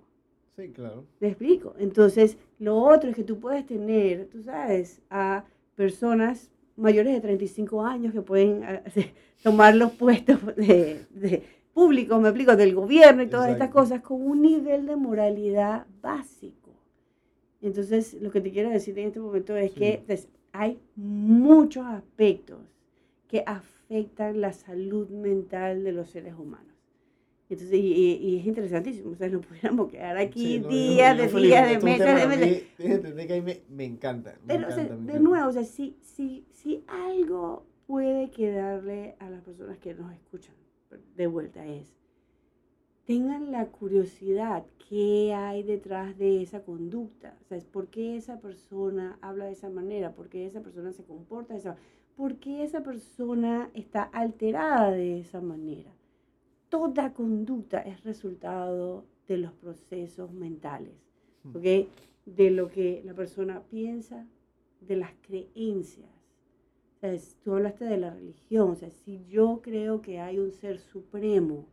[0.57, 1.05] Sí, claro.
[1.21, 1.75] ¿Me explico?
[1.79, 7.83] Entonces, lo otro es que tú puedes tener, tú sabes, a personas mayores de 35
[7.83, 8.83] años que pueden ah,
[9.43, 14.23] tomar los puestos de, de públicos, me explico, del gobierno y todas estas cosas con
[14.23, 16.71] un nivel de moralidad básico.
[17.63, 22.59] Entonces, lo que te quiero decir en este momento es que pues, hay muchos aspectos
[23.31, 26.67] que afectan la salud mental de los seres humanos.
[27.49, 32.07] Entonces, y, es interesantísimo, o sea, nos pudiéramos quedar aquí días, de días, de meses,
[32.07, 33.27] de meses.
[33.29, 34.35] que me, me encanta.
[34.47, 39.95] Pero, de nuevo, o sea, si, si, si algo puede quedarle a las personas que
[39.95, 40.55] nos escuchan
[41.17, 41.95] de vuelta es,
[43.05, 47.37] tengan la curiosidad, ¿qué hay detrás de esa conducta?
[47.43, 50.15] O sea, ¿por qué esa persona habla de esa manera?
[50.15, 52.00] ¿Por qué esa persona se comporta de esa manera?
[52.21, 55.91] ¿Por qué esa persona está alterada de esa manera?
[56.69, 60.93] toda conducta es resultado de los procesos mentales,
[61.45, 61.57] hmm.
[61.57, 61.89] ¿ok?
[62.27, 64.27] De lo que la persona piensa,
[64.83, 66.11] de las creencias.
[66.97, 70.53] O sea, tú hablaste de la religión, o sea, si yo creo que hay un
[70.53, 71.65] ser supremo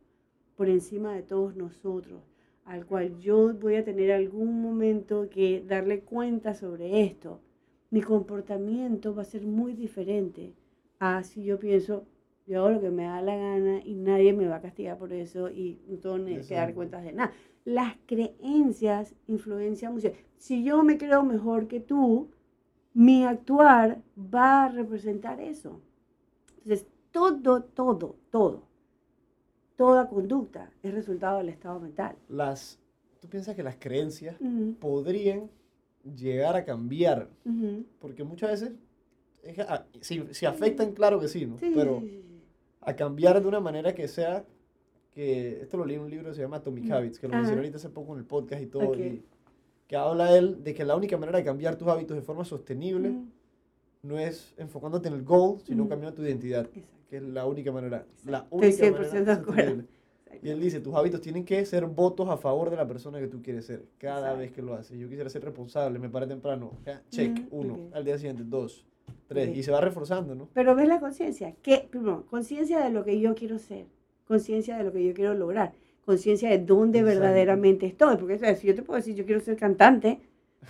[0.56, 2.22] por encima de todos nosotros,
[2.64, 7.42] al cual yo voy a tener algún momento que darle cuenta sobre esto,
[7.90, 10.54] mi comportamiento va a ser muy diferente
[10.98, 12.04] a si yo pienso,
[12.46, 15.12] yo hago lo que me da la gana y nadie me va a castigar por
[15.12, 17.32] eso y no tengo que dar cuentas de nada.
[17.64, 20.12] Las creencias influencian mucho.
[20.36, 22.30] Si yo me creo mejor que tú,
[22.94, 25.80] mi actuar va a representar eso.
[26.58, 28.62] Entonces, todo, todo, todo,
[29.76, 32.16] toda conducta es resultado del estado mental.
[32.28, 32.78] Las,
[33.20, 34.36] ¿Tú piensas que las creencias
[34.80, 35.50] podrían
[36.04, 37.28] llegar a cambiar?
[38.00, 38.72] Porque muchas veces,
[39.68, 41.56] ah, si, afectan, claro que sí, ¿no?
[41.60, 42.02] Pero
[42.80, 44.44] a cambiar de una manera que sea,
[45.12, 46.92] que esto lo leí en un libro que se llama Atomic mm.
[46.92, 49.22] Habits, que lo mencioné ahorita hace poco en el podcast y todo, y
[49.86, 53.14] que habla él de que la única manera de cambiar tus hábitos de forma sostenible
[54.02, 56.68] no es enfocándote en el goal, sino cambiando tu identidad,
[57.08, 58.06] que es la única manera.
[58.24, 59.42] La única manera
[60.42, 63.26] Y él dice, tus hábitos tienen que ser votos a favor de la persona que
[63.26, 64.98] tú quieres ser, cada vez que lo haces.
[64.98, 66.72] Yo quisiera ser responsable, me paré temprano,
[67.10, 68.84] check, uno, al día siguiente, dos,
[69.26, 70.48] Tres, y se va reforzando, ¿no?
[70.54, 73.86] Pero ves la conciencia, que, primero, conciencia de lo que yo quiero ser,
[74.26, 75.72] conciencia de lo que yo quiero lograr,
[76.04, 80.20] conciencia de dónde verdaderamente estoy, porque si yo te puedo decir, yo quiero ser cantante,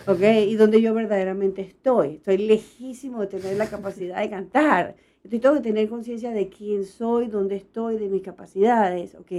[0.07, 0.23] ¿ok?
[0.49, 5.57] Y dónde yo verdaderamente estoy, estoy lejísimo de tener la capacidad de cantar, estoy tengo
[5.57, 9.33] que tener conciencia de quién soy, dónde estoy, de mis capacidades, ¿ok?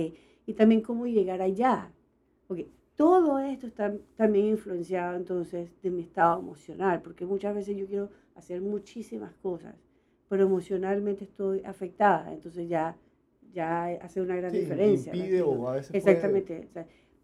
[0.45, 1.91] Y también cómo llegar allá,
[2.47, 2.59] ¿ok?
[2.95, 8.09] Todo esto está también influenciado entonces de mi estado emocional, porque muchas veces yo quiero
[8.35, 9.75] hacer muchísimas cosas,
[10.27, 12.97] pero emocionalmente estoy afectada, entonces ya,
[13.53, 15.15] ya hace una gran diferencia.
[15.15, 16.67] Impide o a veces Exactamente.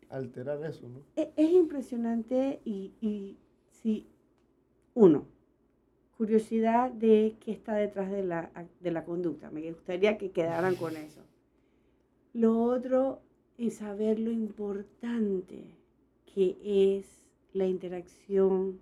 [0.09, 1.01] alterar eso, ¿no?
[1.15, 3.37] Es, es impresionante y, y
[3.69, 4.07] sí,
[4.93, 5.25] uno,
[6.17, 8.49] curiosidad de qué está detrás de la,
[8.79, 9.51] de la conducta.
[9.51, 11.21] Me gustaría que quedaran con eso.
[12.33, 13.21] Lo otro
[13.57, 15.63] es saber lo importante
[16.33, 16.57] que
[16.97, 17.05] es
[17.53, 18.79] la interacción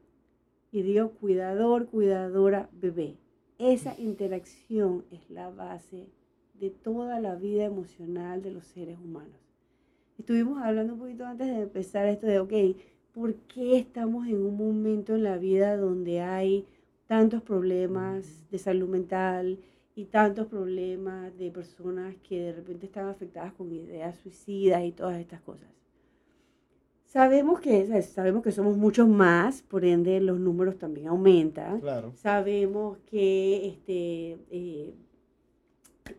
[0.72, 3.16] y digo cuidador, cuidadora, bebé.
[3.60, 6.08] Esa interacción es la base
[6.60, 9.40] de toda la vida emocional de los seres humanos.
[10.18, 12.54] Estuvimos hablando un poquito antes de empezar esto de, ok,
[13.14, 16.66] ¿por qué estamos en un momento en la vida donde hay
[17.08, 19.60] tantos problemas de salud mental
[19.96, 25.20] y tantos problemas de personas que de repente están afectadas con ideas suicidas y todas
[25.20, 25.70] estas cosas?
[27.14, 31.80] Sabemos que, sabemos que somos muchos más, por ende los números también aumentan.
[32.16, 34.96] Sabemos que, este, eh,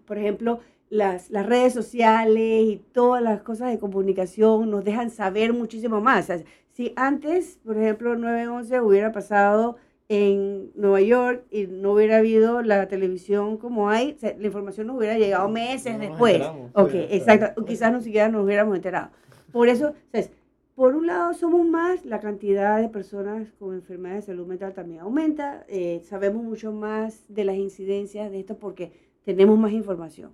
[0.05, 0.61] por ejemplo,
[0.91, 6.31] las, las, redes sociales y todas las cosas de comunicación nos dejan saber muchísimo más.
[6.71, 9.75] si antes, por ejemplo, 911 hubiera pasado
[10.09, 15.19] en Nueva York y no hubiera habido la televisión como hay, la información nos hubiera
[15.19, 16.43] llegado meses después.
[16.75, 17.65] Ok, exacto.
[17.65, 19.11] Quizás ni siquiera nos hubiéramos enterado.
[19.53, 20.31] Por eso, ¿sabes?
[20.75, 25.01] Por un lado, somos más, la cantidad de personas con enfermedades de salud mental también
[25.01, 28.93] aumenta, eh, sabemos mucho más de las incidencias de esto porque
[29.25, 30.33] tenemos más información.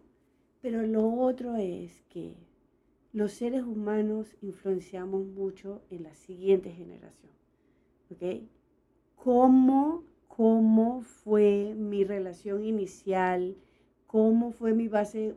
[0.63, 2.37] Pero lo otro es que
[3.13, 7.33] los seres humanos influenciamos mucho en la siguiente generación.
[8.11, 8.43] ¿Ok?
[9.23, 13.57] ¿Cómo, cómo fue mi relación inicial?
[14.07, 15.35] ¿Cómo fue mi base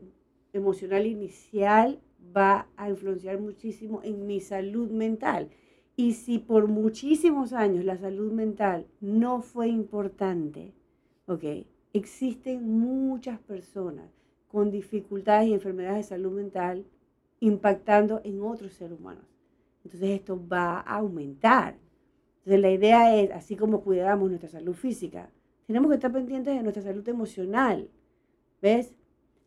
[0.53, 1.99] emocional inicial
[2.35, 5.49] va a influenciar muchísimo en mi salud mental.
[5.95, 10.73] Y si por muchísimos años la salud mental no fue importante,
[11.27, 11.43] ¿ok?
[11.93, 14.09] existen muchas personas
[14.47, 16.85] con dificultades y enfermedades de salud mental
[17.39, 19.25] impactando en otros seres humanos.
[19.83, 21.75] Entonces esto va a aumentar.
[22.43, 25.29] Entonces la idea es, así como cuidamos nuestra salud física,
[25.65, 27.89] tenemos que estar pendientes de nuestra salud emocional.
[28.61, 28.93] ¿Ves?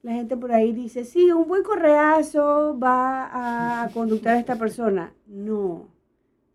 [0.02, 5.12] La gente por ahí dice, sí, un buen correazo va a conductar a esta persona.
[5.26, 5.88] No.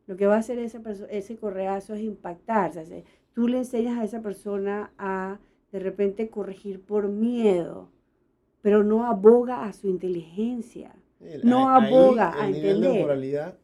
[0.08, 0.82] Lo que va a hacer ese,
[1.12, 2.72] ese correazo es impactar.
[2.72, 5.38] O sea, tú le enseñas a esa persona a
[5.72, 7.92] de repente corregir por miedo,
[8.64, 10.96] pero no aboga a su inteligencia.
[11.44, 12.78] no aboga a entender.
[12.78, 13.61] Nivel de moralidad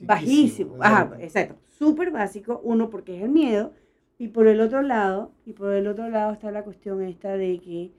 [0.00, 0.76] bajísimo.
[0.80, 1.56] Ajá, exacto.
[1.66, 2.60] Súper básico.
[2.62, 3.72] Uno, porque es el miedo.
[4.18, 7.58] Y por el otro lado, y por el otro lado está la cuestión esta de
[7.58, 7.92] que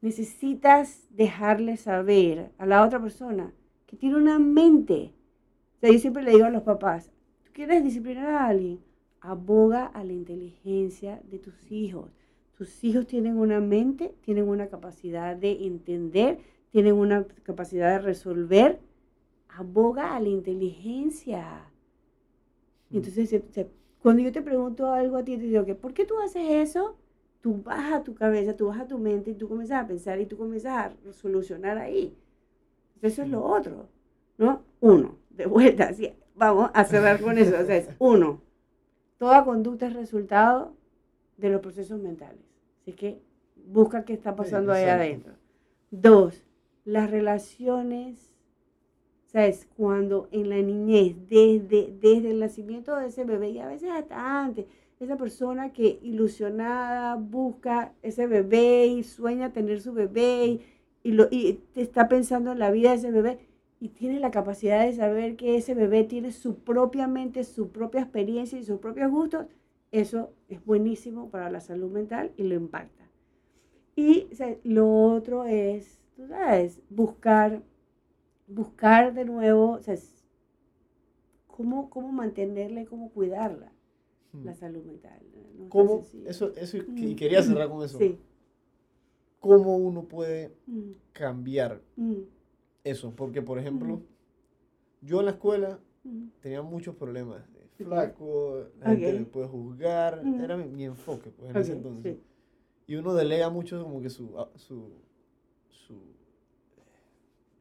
[0.00, 3.52] necesitas dejarle saber a la otra persona
[3.86, 5.12] que tiene una mente.
[5.76, 7.12] O sea, yo siempre le digo a los papás,
[7.44, 8.80] ¿tú quieres disciplinar a alguien?
[9.20, 12.10] Aboga a la inteligencia de tus hijos.
[12.56, 16.38] Tus hijos tienen una mente, tienen una capacidad de entender,
[16.70, 18.80] tienen una capacidad de resolver.
[19.48, 21.70] Aboga a la inteligencia.
[22.90, 22.96] Mm.
[22.96, 23.42] Entonces,
[24.00, 26.96] cuando yo te pregunto algo a ti, te digo, ¿por qué tú haces eso?
[27.40, 30.36] Tú bajas tu cabeza, tú bajas tu mente y tú comienzas a pensar y tú
[30.36, 32.16] comienzas a solucionar ahí.
[33.00, 33.50] Eso es lo mm.
[33.50, 33.88] otro,
[34.38, 34.62] ¿no?
[34.80, 37.54] Uno, de vuelta, así, vamos a cerrar con eso.
[37.60, 38.40] O sea, es uno,
[39.18, 40.74] toda conducta es resultado
[41.36, 42.40] de los procesos mentales.
[42.82, 43.20] Así que
[43.66, 45.34] busca qué está pasando ahí adentro.
[45.90, 46.44] Dos,
[46.84, 48.27] las relaciones,
[49.28, 49.66] ¿sabes?
[49.76, 54.42] Cuando en la niñez, desde, desde el nacimiento de ese bebé, y a veces hasta
[54.42, 54.66] antes,
[55.00, 60.60] esa persona que ilusionada busca ese bebé y sueña tener su bebé
[61.04, 63.38] y, lo, y está pensando en la vida de ese bebé
[63.80, 68.00] y tiene la capacidad de saber que ese bebé tiene su propia mente, su propia
[68.00, 69.46] experiencia y sus propios gustos,
[69.92, 73.04] eso es buenísimo para la salud mental y lo impacta.
[73.94, 74.28] Y
[74.64, 75.98] lo otro es,
[76.90, 77.62] buscar,
[78.48, 79.96] buscar de nuevo, o sea,
[81.46, 83.72] cómo, cómo mantenerla y cómo cuidarla,
[84.32, 84.44] hmm.
[84.44, 85.20] la salud mental.
[85.68, 86.04] ¿Cómo?
[86.26, 87.16] Eso, eso, y mm.
[87.16, 87.98] quería cerrar con eso.
[87.98, 88.16] Sí.
[89.40, 90.90] ¿Cómo uno puede mm.
[91.12, 92.20] cambiar mm.
[92.84, 93.12] eso?
[93.16, 94.00] Porque, por ejemplo,
[95.02, 95.80] yo en la escuela
[96.40, 97.42] tenía muchos problemas
[97.78, 102.18] flaco, la gente me puede juzgar, era mi, enfoque pues, en ese entonces.
[102.86, 104.90] Y uno delega mucho como que su, su,
[105.68, 105.94] su,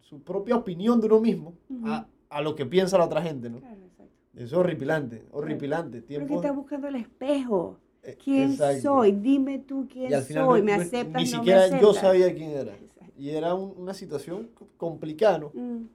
[0.08, 1.54] su propia opinión de uno mismo
[1.84, 3.60] a, a, lo que piensa la otra gente, ¿no?
[3.60, 4.14] Claro, exacto.
[4.36, 6.02] Eso es horripilante, horripilante.
[6.02, 6.28] Tiempo...
[6.28, 7.78] Porque estás buscando el espejo.
[8.04, 9.12] Eh, ¿Quién soy?
[9.12, 10.62] Dime tú quién soy.
[10.62, 11.22] ¿Me aceptas?
[11.22, 12.74] Ni siquiera yo sabía quién era.
[13.18, 15.52] Y era una situación complicada, ¿no?
[15.54, 15.90] Mm.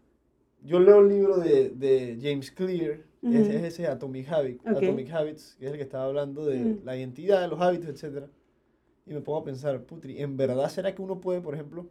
[0.65, 5.67] Yo leo el libro de, de James Clear, es, ese Atomic, Habit, Atomic Habits, que
[5.67, 6.81] es el que estaba hablando de mm.
[6.85, 8.27] la identidad, los hábitos, etc.
[9.05, 11.87] Y me pongo a pensar, putri, ¿en verdad será que uno puede, por ejemplo,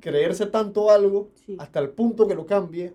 [0.00, 2.94] creerse tanto algo hasta el punto que lo cambie?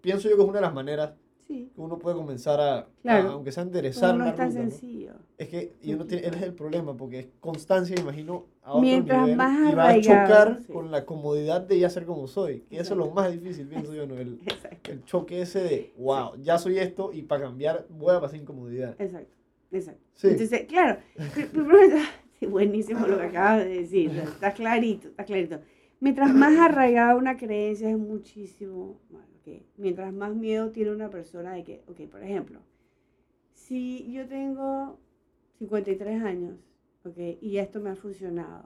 [0.00, 1.14] Pienso yo que es una de las maneras
[1.46, 2.88] que uno puede comenzar a,
[3.30, 5.12] aunque sea enderezar no, es tan sencillo.
[5.36, 8.82] Es que y uno tiene, él es el problema, porque es constancia, imagino, a otro
[8.82, 12.64] Mientras nivel, más y va a chocar con la comodidad de ya ser como soy.
[12.70, 14.16] Y eso es lo más difícil, pienso yo, ¿no?
[14.16, 14.40] El,
[14.90, 18.94] el, choque ese de, wow, ya soy esto y para cambiar voy a pasar incomodidad.
[18.98, 19.34] Exacto,
[19.70, 20.02] exacto.
[20.22, 21.00] Entonces, claro,
[22.50, 25.60] buenísimo lo que acabas de decir, está clarito, está clarito.
[26.00, 29.00] Mientras más arraigada una creencia es muchísimo,
[29.76, 32.60] mientras más miedo tiene una persona de que, ok, por ejemplo,
[33.52, 34.98] si yo tengo
[35.58, 36.56] 53 años,
[37.04, 38.64] ok, y esto me ha funcionado,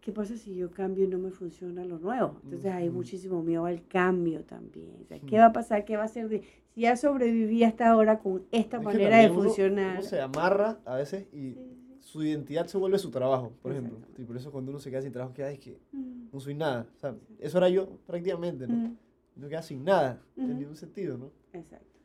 [0.00, 2.40] ¿qué, pasa si yo cambio y no me funciona lo nuevo?
[2.44, 5.06] Entonces hay muchísimo miedo al cambio también.
[5.26, 5.84] ¿Qué va a pasar?
[5.84, 6.28] ¿Qué va a ser?
[6.28, 6.42] Si
[6.80, 9.98] ya sobreviví hasta ahora con esta manera de funcionar.
[9.98, 11.56] Uno se amarra a veces y
[12.00, 13.98] su identidad se vuelve su trabajo, por ejemplo.
[14.18, 16.30] Y por eso cuando uno se queda sin trabajo, queda es que mm.
[16.32, 16.86] no soy nada.
[16.96, 18.74] O sea, eso era yo prácticamente, ¿no?
[18.74, 18.96] Mm.
[19.36, 21.30] No queda sin nada, en ningún sentido, ¿no?
[21.52, 21.98] Exacto.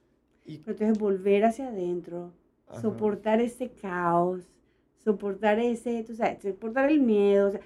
[0.46, 2.32] Y, Pero entonces volver hacia adentro,
[2.82, 4.44] soportar ese caos,
[4.98, 7.62] soportar ese, tú sabes, soportar el miedo, o sea,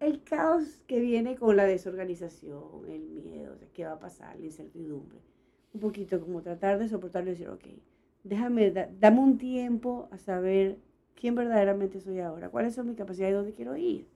[0.00, 4.38] el caos que viene con la desorganización, el miedo, o sea, qué va a pasar,
[4.38, 5.18] la incertidumbre.
[5.74, 7.64] Un poquito como tratar de soportarlo y decir, ok,
[8.24, 10.78] déjame, dame un tiempo a saber
[11.14, 14.06] quién verdaderamente soy ahora, cuáles son mis capacidades y dónde quiero ir.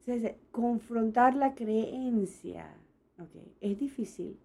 [0.00, 2.74] Entonces, confrontar la creencia,
[3.18, 4.38] okay, es difícil,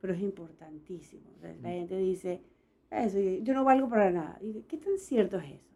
[0.00, 1.30] pero es importantísimo.
[1.62, 2.42] la gente dice,
[2.90, 4.38] eso, yo no valgo para nada.
[4.40, 5.70] Y ¿qué tan cierto es eso?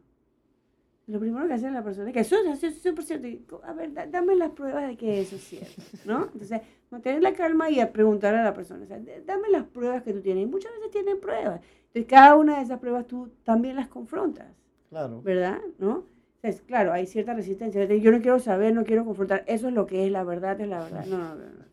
[1.06, 3.60] Lo primero que hace la persona es que eso es 100%.
[3.62, 6.24] A ver, dame las pruebas de que eso es cierto, ¿no?
[6.32, 10.02] Entonces, mantener la calma y a preguntar a la persona, o sea, dame las pruebas
[10.02, 10.44] que tú tienes.
[10.44, 11.60] Y muchas veces tienen pruebas.
[11.88, 14.46] Entonces, cada una de esas pruebas tú también las confrontas.
[14.94, 15.22] Claro.
[15.22, 15.60] ¿verdad?
[15.78, 16.04] ¿No?
[16.36, 17.84] Entonces, claro, hay cierta resistencia.
[17.84, 19.44] Yo no quiero saber, no quiero confrontar.
[19.48, 21.04] Eso es lo que es la verdad, es la verdad.
[21.06, 21.34] No, no, no.
[21.34, 21.64] no,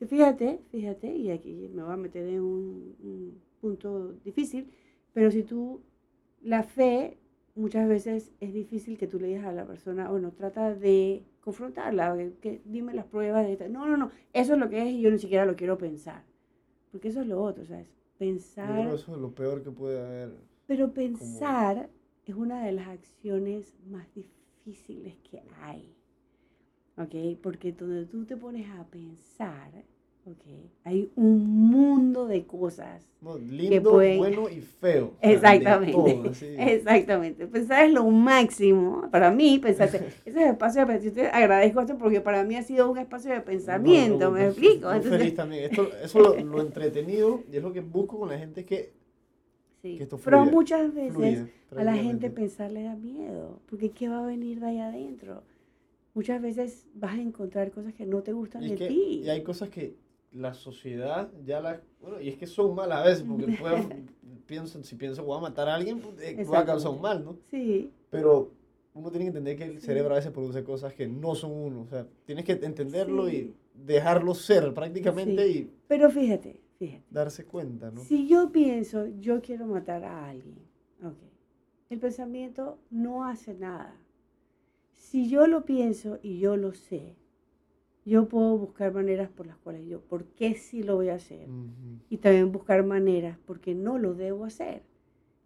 [0.00, 0.06] no.
[0.06, 4.70] Fíjate, fíjate, y aquí me voy a meter en un, un punto difícil,
[5.12, 5.80] pero si tú,
[6.42, 7.18] la fe,
[7.54, 12.16] muchas veces es difícil que tú le digas a la persona, bueno, trata de confrontarla,
[12.16, 13.68] que, que dime las pruebas de esta.
[13.68, 16.22] No, no, no, eso es lo que es y yo ni siquiera lo quiero pensar.
[16.90, 17.88] Porque eso es lo otro, ¿sabes?
[18.18, 18.88] Pensar.
[18.88, 20.36] que eso es lo peor que puede haber.
[20.66, 21.88] Pero pensar
[22.32, 25.94] es una de las acciones más difíciles que hay.
[26.96, 27.38] ¿Ok?
[27.42, 29.70] Porque donde tú te pones a pensar,
[30.26, 30.42] ¿ok?
[30.84, 33.02] Hay un mundo de cosas.
[33.20, 35.14] No, lindo, pueden- bueno y feo.
[35.22, 35.92] Exactamente.
[35.92, 36.46] todo, así.
[36.58, 37.46] Exactamente.
[37.46, 39.08] Pensar es lo máximo.
[39.10, 41.20] Para mí, pensar, ese es el espacio de pensamiento.
[41.22, 44.26] Yo te agradezco esto porque para mí ha sido un espacio de pensamiento.
[44.26, 44.88] No, ¿Me no, explico?
[44.88, 45.64] muy Entonces, feliz también.
[45.64, 49.01] Esto, eso lo, lo entretenido y es lo que busco con la gente es que
[49.82, 49.96] sí.
[49.96, 51.48] que esto Pero fluya, muchas veces fluya.
[51.76, 55.42] a la gente pensar le da miedo, porque ¿qué va a venir de allá adentro?
[56.14, 59.20] Muchas veces vas a encontrar cosas que no te gustan Y, de que- ti.
[59.24, 59.94] y hay cosas que
[60.32, 61.80] la sociedad ya las...
[62.00, 64.08] Bueno, y es que son malas a veces, porque pueden-
[64.46, 67.24] pienso, si pienso voy a matar a alguien, pues, eh, va a causar un mal,
[67.24, 67.36] ¿no?
[67.50, 68.50] Sí, Pero
[68.94, 69.86] uno tiene que entender que el Sí.
[69.86, 71.80] cerebro a veces produce cosas que no son uno.
[71.82, 73.36] O sea, tienes que entenderlo Sí.
[73.36, 73.54] y
[73.86, 77.04] dejarlo ser prácticamente y pero fíjate, fíjate.
[77.10, 78.00] darse cuenta, ¿no?
[78.00, 80.58] Si yo pienso, yo quiero matar a alguien,
[81.02, 81.18] ok,
[81.90, 83.96] el pensamiento no hace nada.
[84.92, 87.16] Si yo lo pienso y yo lo sé,
[88.04, 91.48] yo puedo buscar maneras por las cuales yo, ¿por qué sí lo voy a hacer?
[92.08, 94.82] Y también buscar maneras porque no lo debo hacer.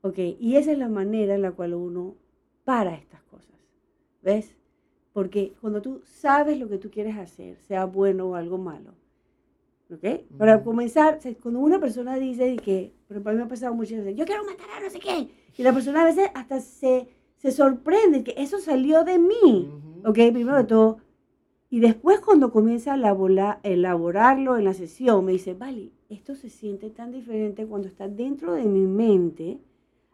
[0.03, 0.19] ¿Ok?
[0.39, 2.15] Y esa es la manera en la cual uno
[2.65, 3.57] para estas cosas.
[4.23, 4.57] ¿Ves?
[5.13, 8.95] Porque cuando tú sabes lo que tú quieres hacer, sea bueno o algo malo,
[10.37, 13.45] Para comenzar, o sea, cuando una persona dice de que, por ejemplo, a mí me
[13.45, 16.05] ha pasado muchas veces, yo quiero matar a no sé qué, y la persona a
[16.05, 19.69] veces hasta se, se sorprende que eso salió de mí.
[19.71, 20.09] Ujú.
[20.11, 20.15] ¿Ok?
[20.33, 20.99] Primero de todo.
[21.71, 26.49] Y después cuando comienza a elaborar, elaborarlo en la sesión, me dice, vale, esto se
[26.49, 29.59] siente tan diferente cuando está dentro de mi mente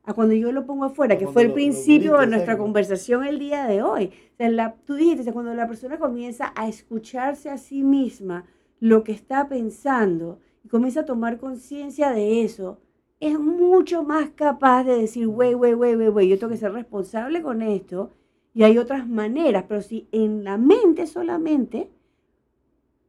[0.05, 2.53] a cuando yo lo pongo afuera, que fue el lo- lo principio de gritas, nuestra
[2.53, 2.63] exacto.
[2.63, 4.07] conversación el día de hoy.
[4.35, 7.83] O sea, la, tú dijiste, o sea, cuando la persona comienza a escucharse a sí
[7.85, 8.45] misma
[8.83, 12.81] lo que está pensando y comienza a tomar conciencia de eso,
[13.21, 16.73] es mucho más capaz de decir, güey, güey, güey, güey, güey, yo tengo que ser
[16.73, 18.11] responsable con esto
[18.53, 21.91] y hay otras maneras, pero si en la mente solamente,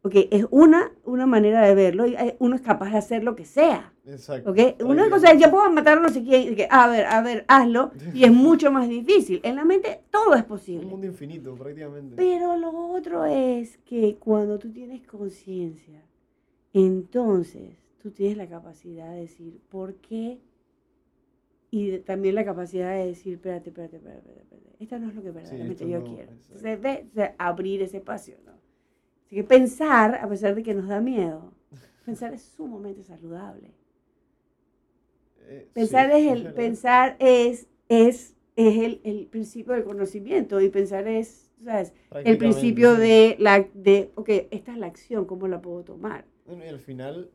[0.03, 3.35] ok, es una, una manera de verlo y hay- uno es capaz de hacer lo
[3.35, 3.93] que sea.
[4.05, 4.51] Exacto.
[4.51, 4.59] ¿Ok?
[4.85, 7.21] Una cosa es, yo puedo matar a no sé quién, y que, a ver, a
[7.21, 9.39] ver, hazlo, y es mucho más difícil.
[9.43, 10.85] En la mente todo es Un posible.
[10.85, 12.15] mundo infinito, prácticamente.
[12.17, 16.01] Pero lo otro es que cuando tú tienes conciencia,
[16.73, 20.39] entonces tú tienes la capacidad de decir, ¿por qué?
[21.71, 25.23] Y también la capacidad de decir, espérate, espérate, espérate, espérate, espérate, esto no es lo
[25.23, 26.31] que verdaderamente yo no, quiero.
[26.33, 28.51] Entonces, ve, o sea, abrir ese espacio, ¿no?
[29.33, 31.51] Así que pensar, a pesar de que nos da miedo,
[32.05, 33.71] pensar es sumamente saludable.
[35.47, 36.55] Eh, Pensar sí, es es el, verdad.
[36.55, 41.93] pensar es, es, es el, el principio del conocimiento y pensar es, ¿sabes?
[42.23, 46.25] El principio de la, de, ok, esta es la acción, ¿cómo la puedo tomar?
[46.45, 47.31] Bueno, y al final,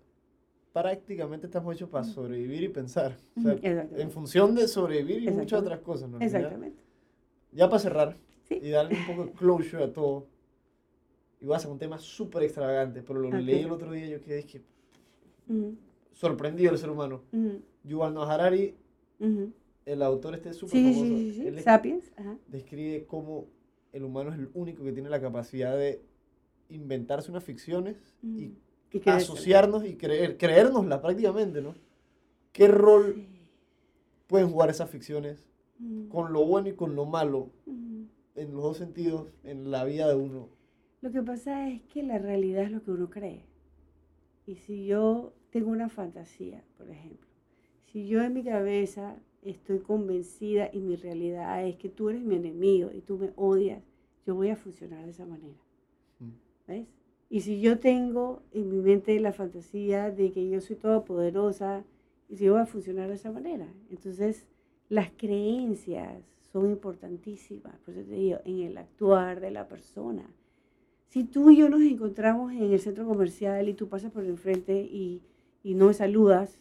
[0.73, 3.17] prácticamente estamos hechos para sobrevivir y pensar.
[3.37, 3.57] O sea,
[3.97, 6.21] en función de sobrevivir y muchas otras cosas, ¿no?
[6.21, 6.81] Exactamente.
[7.51, 8.17] Ya para cerrar
[8.49, 8.61] Sí.
[8.63, 10.38] y darle un poco de closure a todo.
[11.41, 13.35] Y voy a un tema súper extravagante, pero lo Ok.
[13.35, 14.63] leí el otro día y yo quedé que
[15.49, 15.77] Ujú,
[16.13, 17.23] sorprendido del ser humano.
[17.33, 18.75] ujú, Yuval Noah Harari,
[19.21, 19.53] ujú.
[19.87, 22.13] el autor este súper Sí, famoso, sí, sí, él es- Sapiens.
[22.17, 22.37] Ajá.
[22.49, 23.47] describe cómo
[23.93, 26.03] el humano es el único que tiene la capacidad de
[26.69, 28.55] inventarse unas ficciones y Ujú.
[28.91, 29.33] ¿Qué quieres decir?
[29.35, 31.75] asociarnos y creer, creérnoslas prácticamente, ¿no?
[32.53, 33.27] ¿Qué rol
[34.27, 35.47] pueden jugar esas ficciones
[36.11, 37.51] con lo bueno y con lo malo
[38.35, 40.49] en los dos sentidos en la vida de uno?
[41.01, 43.45] Lo que pasa es que la realidad es lo que uno cree.
[44.47, 47.29] Y si yo tengo una fantasía, por ejemplo,
[47.85, 52.37] si yo en mi cabeza estoy convencida y mi realidad es que tú eres mi
[52.37, 53.83] enemigo y tú me odias,
[54.27, 55.59] yo voy a funcionar de esa manera.
[56.19, 56.31] Mm.
[56.67, 56.87] ¿Ves?
[57.31, 61.85] Y si yo tengo en mi mente la fantasía de que yo soy todopoderosa,
[62.29, 63.67] y si yo voy a funcionar de esa manera.
[63.91, 64.47] Entonces,
[64.89, 66.23] las creencias
[66.53, 70.29] son importantísimas, por eso te digo, en el actuar de la persona.
[71.09, 74.79] Si tú y yo nos encontramos en el centro comercial y tú pasas por enfrente
[74.83, 75.23] y,
[75.63, 76.59] y no me saludas,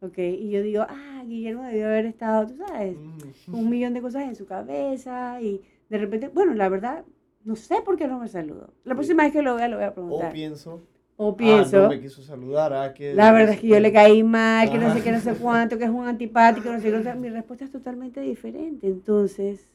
[0.00, 0.18] ¿ok?
[0.18, 3.54] Y yo digo, ah, Guillermo debió haber estado, tú sabes, Mm.
[3.54, 7.04] un millón de cosas en su cabeza y de repente, bueno, la verdad,
[7.44, 8.72] no sé por qué no me saludó.
[8.84, 10.32] La próxima vez que lo vea, lo voy a O preguntar.
[10.32, 10.80] pienso,
[11.16, 13.12] O pienso, Ah, no me quiso saludar, ah, que...
[13.14, 15.76] la verdad es que yo le caí mal, que no sé qué, no sé cuánto,
[15.76, 16.96] que es un antipático, no sé qué.
[16.96, 18.86] no sé- Mi respuesta es totalmente diferente.
[18.86, 19.68] Entonces,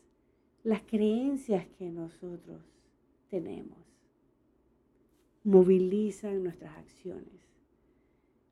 [0.63, 2.61] las creencias que nosotros
[3.29, 3.77] tenemos
[5.45, 7.47] movilizan nuestras acciones.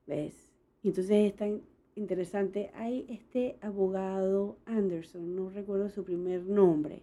[0.07, 0.49] ¿Ves?
[0.81, 1.61] Y entonces es tan
[1.95, 2.71] interesante.
[2.75, 7.01] Hay este abogado Anderson, no recuerdo su primer nombre,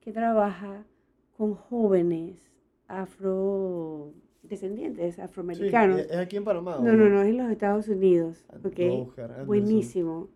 [0.00, 0.86] que trabaja
[1.36, 2.50] con jóvenes
[2.88, 6.00] afrodescendientes, afroamericanos.
[6.00, 6.78] ¿es es aquí en Panamá?
[6.80, 8.44] No, no, no, es en los Estados Unidos.
[8.48, 8.64] ¿ok?
[8.64, 9.46] lo voy a buscar, Anderson.
[9.46, 10.28] Buenísimo.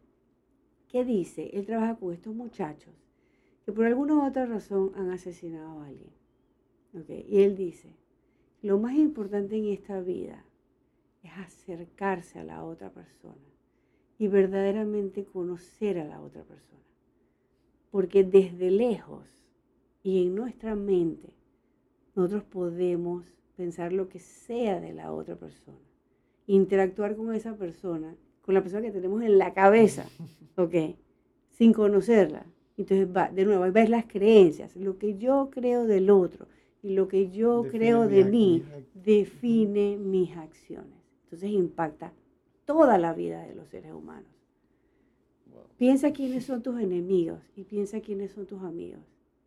[0.88, 1.50] ¿Qué dice?
[1.52, 2.94] Él trabaja con estos muchachos
[3.64, 6.12] que por alguna u otra razón han asesinado a alguien.
[6.94, 7.11] ¿ok?
[7.28, 7.96] Y él dice,
[8.66, 10.44] lo más importante en esta vida
[11.22, 13.36] es acercarse a la otra persona
[14.18, 16.82] y verdaderamente conocer a la otra persona.
[17.92, 19.24] Porque desde lejos
[20.02, 21.32] y en nuestra mente,
[22.16, 23.24] nosotros podemos
[23.56, 25.78] pensar lo que sea de la otra persona,
[26.48, 30.08] interactuar con esa persona, con la persona que tenemos en la cabeza,
[30.56, 30.74] ¿ok?
[31.50, 32.44] Sin conocerla.
[32.76, 36.48] Entonces, va, de nuevo, ahí ves las creencias, lo que yo creo del otro
[36.87, 38.62] y lo que yo Define creo de mí
[38.95, 40.95] define mis acciones.
[41.24, 42.12] Entonces impacta
[42.64, 44.30] toda la vida de los seres humanos.
[45.53, 45.64] Wow.
[45.78, 49.01] Piensa quiénes son tus enemigos y piensa quiénes son tus amigos.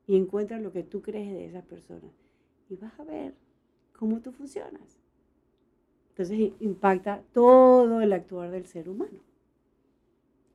[0.06, 2.12] Y encuentra lo que tú crees de esas personas.
[2.70, 3.34] Y vas a ver
[3.98, 5.00] cómo tú funcionas.
[6.10, 9.20] Entonces impacta todo el actuar del ser humano.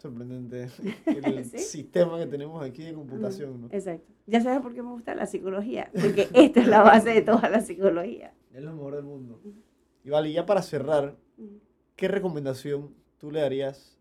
[0.04, 0.68] Sorprendente
[1.06, 1.58] el Sí.
[1.58, 3.68] sistema que tenemos aquí de computación, ¿no?
[3.70, 4.12] Exacto.
[4.26, 5.90] Ya sabes por qué me gusta la psicología.
[5.98, 8.34] Porque esta es la base de toda la psicología.
[8.52, 9.40] Es lo mejor del mundo.
[10.04, 11.16] Y vale, ya para cerrar,
[11.96, 13.98] ¿qué recomendación tú le darías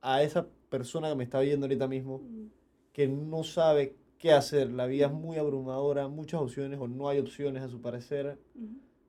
[0.00, 2.22] a esa persona que me está viendo ahorita mismo
[2.94, 4.72] que no sabe qué hacer?
[4.72, 8.38] La vida es muy abrumadora, muchas opciones o no hay opciones a su parecer,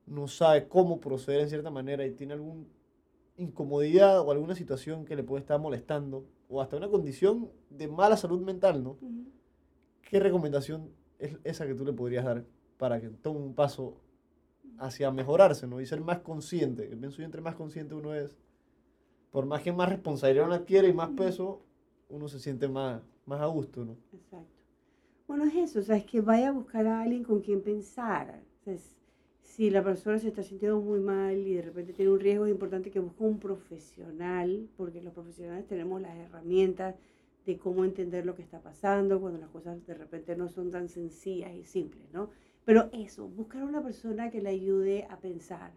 [0.04, 2.62] no sabe cómo proceder en cierta manera y tiene alguna
[3.36, 8.16] incomodidad o alguna situación que le puede estar molestando o hasta una condición de mala
[8.16, 8.96] salud mental, ¿no?
[10.08, 12.44] ¿Qué recomendación es esa que tú le podrías dar
[12.78, 14.00] para que tome un paso
[14.78, 15.80] hacia mejorarse, ¿no?
[15.80, 16.88] Y ser más consciente.
[16.88, 18.36] Que pienso yo, entre más consciente uno es,
[19.30, 21.62] por más que más responsabilidad uno adquiere y más peso,
[22.08, 23.96] uno se siente más, más a gusto, ¿no?
[24.12, 24.46] Exacto.
[25.26, 28.42] Bueno, es eso, o sea, es que vaya a buscar a alguien con quien pensar.
[28.60, 28.96] O sea, es-
[29.46, 32.52] si la persona se está sintiendo muy mal y de repente tiene un riesgo, es
[32.52, 36.96] importante que busque un profesional, porque los profesionales tenemos las herramientas
[37.46, 40.88] de cómo entender lo que está pasando cuando las cosas de repente no son tan
[40.88, 42.30] sencillas y simples, ¿no?
[42.64, 45.70] Pero eso, buscar una persona que le ayude a pensar,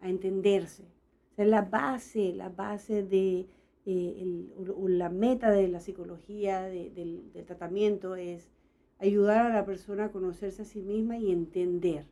[0.00, 0.84] a entenderse.
[1.32, 3.46] O sea, la base, la base de
[3.86, 8.50] eh, el- o la meta de la psicología, de- del, del tratamiento es
[8.98, 12.04] ayudar a la persona a conocerse a sí misma y entender,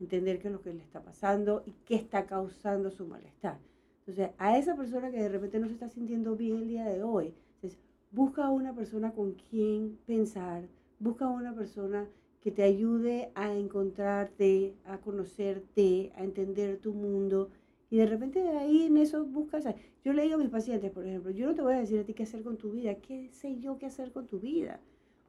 [0.00, 3.58] entender qué es lo que le está pasando y qué está causando su malestar.
[4.00, 7.02] Entonces, a esa persona que de repente no se está sintiendo bien el día de
[7.02, 7.80] hoy, entonces,
[8.10, 10.68] busca una persona con quien pensar,
[10.98, 12.06] busca una persona
[12.40, 17.50] que te ayude a encontrarte, a conocerte, a entender tu mundo.
[17.90, 19.64] Y de repente de ahí en eso buscas.
[20.04, 22.04] Yo le digo a mis pacientes, por ejemplo, yo no te voy a decir a
[22.04, 24.78] ti qué hacer con tu vida, qué sé yo qué hacer con tu vida.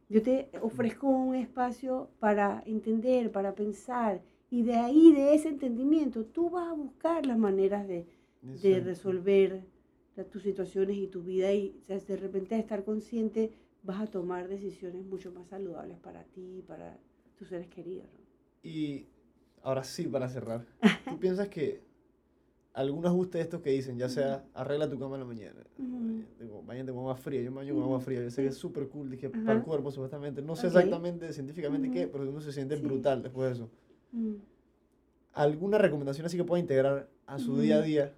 [0.09, 6.25] Yo te ofrezco un espacio para entender, para pensar, y de ahí, de ese entendimiento,
[6.25, 8.05] tú vas a buscar las maneras de,
[8.41, 9.63] de resolver
[10.31, 13.51] tus situaciones y tu vida y o sea, de repente de estar consciente
[13.83, 16.97] vas a tomar decisiones mucho más saludables para ti y para
[17.37, 18.05] tus seres queridos.
[18.05, 18.19] ¿no?
[18.63, 19.05] Y
[19.61, 20.65] ahora sí, para cerrar,
[21.07, 21.81] ¿tú piensas que
[22.73, 26.23] algún ajuste de estos que dicen, ya sea arregla tu cama en la mañana, Ujú.
[26.39, 28.57] digo, bañate con agua fría, yo me baño con agua fría, yo sé que es
[28.57, 29.43] súper cool, dije, Ajá.
[29.45, 30.75] para el cuerpo supuestamente, no sé Ok.
[30.75, 32.11] exactamente científicamente qué, Ujú.
[32.11, 32.81] pero uno se siente Sí.
[32.83, 33.69] brutal después de eso.
[34.11, 34.35] Mm.
[35.33, 38.13] ¿Alguna recomendación así que pueda integrar a su día a día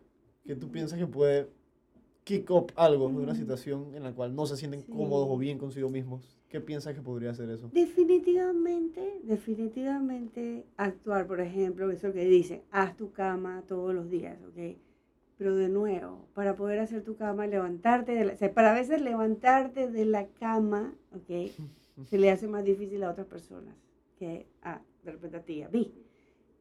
[0.46, 1.50] que tú piensas que puede
[2.24, 3.36] kick up algo de una Ujú.
[3.42, 4.92] situación en la cual no se sienten Sí.
[4.92, 6.38] cómodos o bien consigo mismos?
[6.48, 7.70] ¿Qué piensas que podría hacer eso?
[7.74, 14.78] Definitivamente, definitivamente actuar, por ejemplo, eso que dicen, haz tu cama todos los días, ¿ok?
[15.38, 18.76] Pero de nuevo, para poder hacer tu cama, levantarte, de la, o sea, para a
[18.76, 21.52] veces levantarte de la cama, ¿ok?
[22.10, 23.76] Se le hace más difícil a otras personas
[24.18, 25.94] que a, de repente a ti, a mí.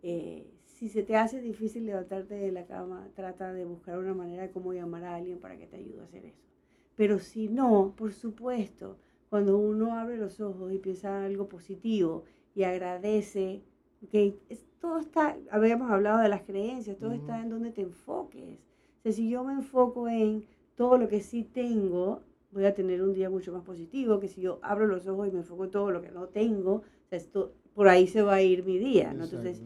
[0.02, 4.42] Eh, si se te hace difícil levantarte de la cama, trata de buscar una manera
[4.42, 6.42] de cómo llamar a alguien para que te ayude a hacer eso.
[6.94, 12.24] Pero si no, por supuesto, cuando uno abre los ojos y piensa en algo positivo
[12.54, 13.62] y agradece,
[14.10, 14.38] que
[14.80, 17.42] todo está, habíamos hablado de las creencias, todo está Ujú.
[17.42, 18.60] en donde te enfoques.
[18.98, 20.46] O sea, si yo me enfoco en
[20.76, 22.22] todo lo que sí tengo,
[22.52, 25.32] voy a tener un día mucho más positivo que si yo abro los ojos y
[25.32, 28.34] me enfoco en todo lo que no tengo, o sea, esto, por ahí se va
[28.34, 29.22] a ir mi día, ¿no?
[29.22, 29.62] Entonces,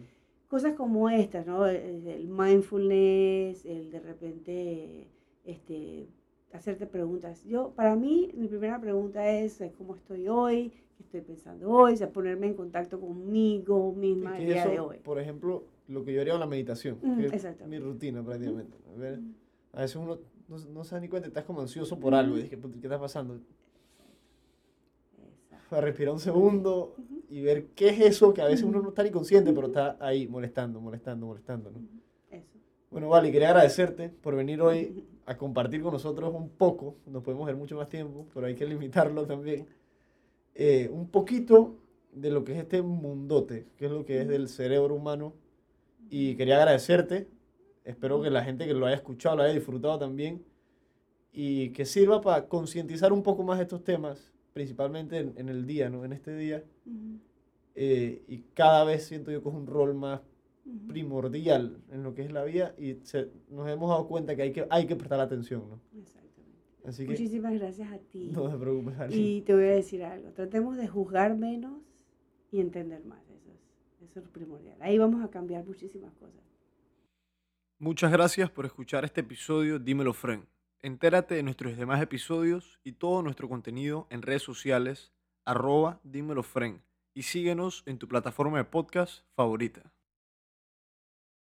[0.46, 1.66] cosas como estas, ¿no?
[1.66, 5.06] El, mindfulness, el de repente
[5.46, 6.08] este,
[6.52, 7.42] hacerte preguntas.
[7.44, 11.94] Yo, para mí, mi primera pregunta es eh, cómo estoy hoy, qué estoy pensando hoy,
[11.94, 14.98] o sea, ponerme en contacto conmigo misma el día de eso, hoy.
[14.98, 18.76] por ejemplo, lo que yo haría con la meditación, Mm, que es mi rutina prácticamente.
[18.94, 19.34] A, ver, Mm.
[19.72, 22.42] a veces uno no, no se da ni cuenta, estás como ansioso por algo, y
[22.42, 23.40] dices, "Puta, ¿qué está pasando?
[25.16, 25.76] Exacto.
[25.76, 27.21] A respirar un segundo Ujú.
[27.32, 29.96] Y ver qué es eso que a veces uno no está ni consciente, pero está
[30.00, 31.70] ahí molestando, molestando, molestando.
[31.70, 31.80] ¿no?
[32.30, 32.58] Eso.
[32.90, 37.46] Bueno, Vale, quería agradecerte por venir hoy a compartir con nosotros un poco, nos podemos
[37.46, 39.66] ver mucho más tiempo, pero hay que limitarlo también,
[40.54, 41.78] eh, un poquito
[42.12, 45.32] de lo que es este mundote, que es lo que es del cerebro humano,
[46.10, 47.30] y quería agradecerte,
[47.84, 50.44] espero que la gente que lo haya escuchado lo haya disfrutado también,
[51.32, 55.88] y que sirva para concientizar un poco más estos temas, principalmente en, en el día,
[55.90, 56.04] ¿no?
[56.04, 57.18] En este día, Ujú.
[57.74, 60.20] eh, y cada vez siento yo que es un rol más
[60.64, 60.86] Ujú.
[60.88, 64.52] primordial en lo que es la vida y se- nos hemos dado cuenta que hay
[64.52, 65.80] que, hay que prestar atención, ¿no?
[66.00, 66.58] Exactamente.
[66.84, 68.28] Así que Muchísimas gracias a ti.
[68.32, 69.36] no te preocupes, Ali.
[69.38, 71.80] Y te voy a decir algo, tratemos de juzgar menos
[72.50, 74.76] y entender más, eso es, eso es primordial.
[74.80, 76.40] Ahí vamos a cambiar muchísimas cosas.
[77.78, 80.46] Muchas gracias por escuchar este episodio Dímelo Fren.
[80.84, 85.12] Entérate de nuestros demás episodios y todo nuestro contenido en redes sociales
[85.44, 86.82] arroba Dímelo Fren
[87.14, 89.92] y síguenos en tu plataforma de podcast favorita.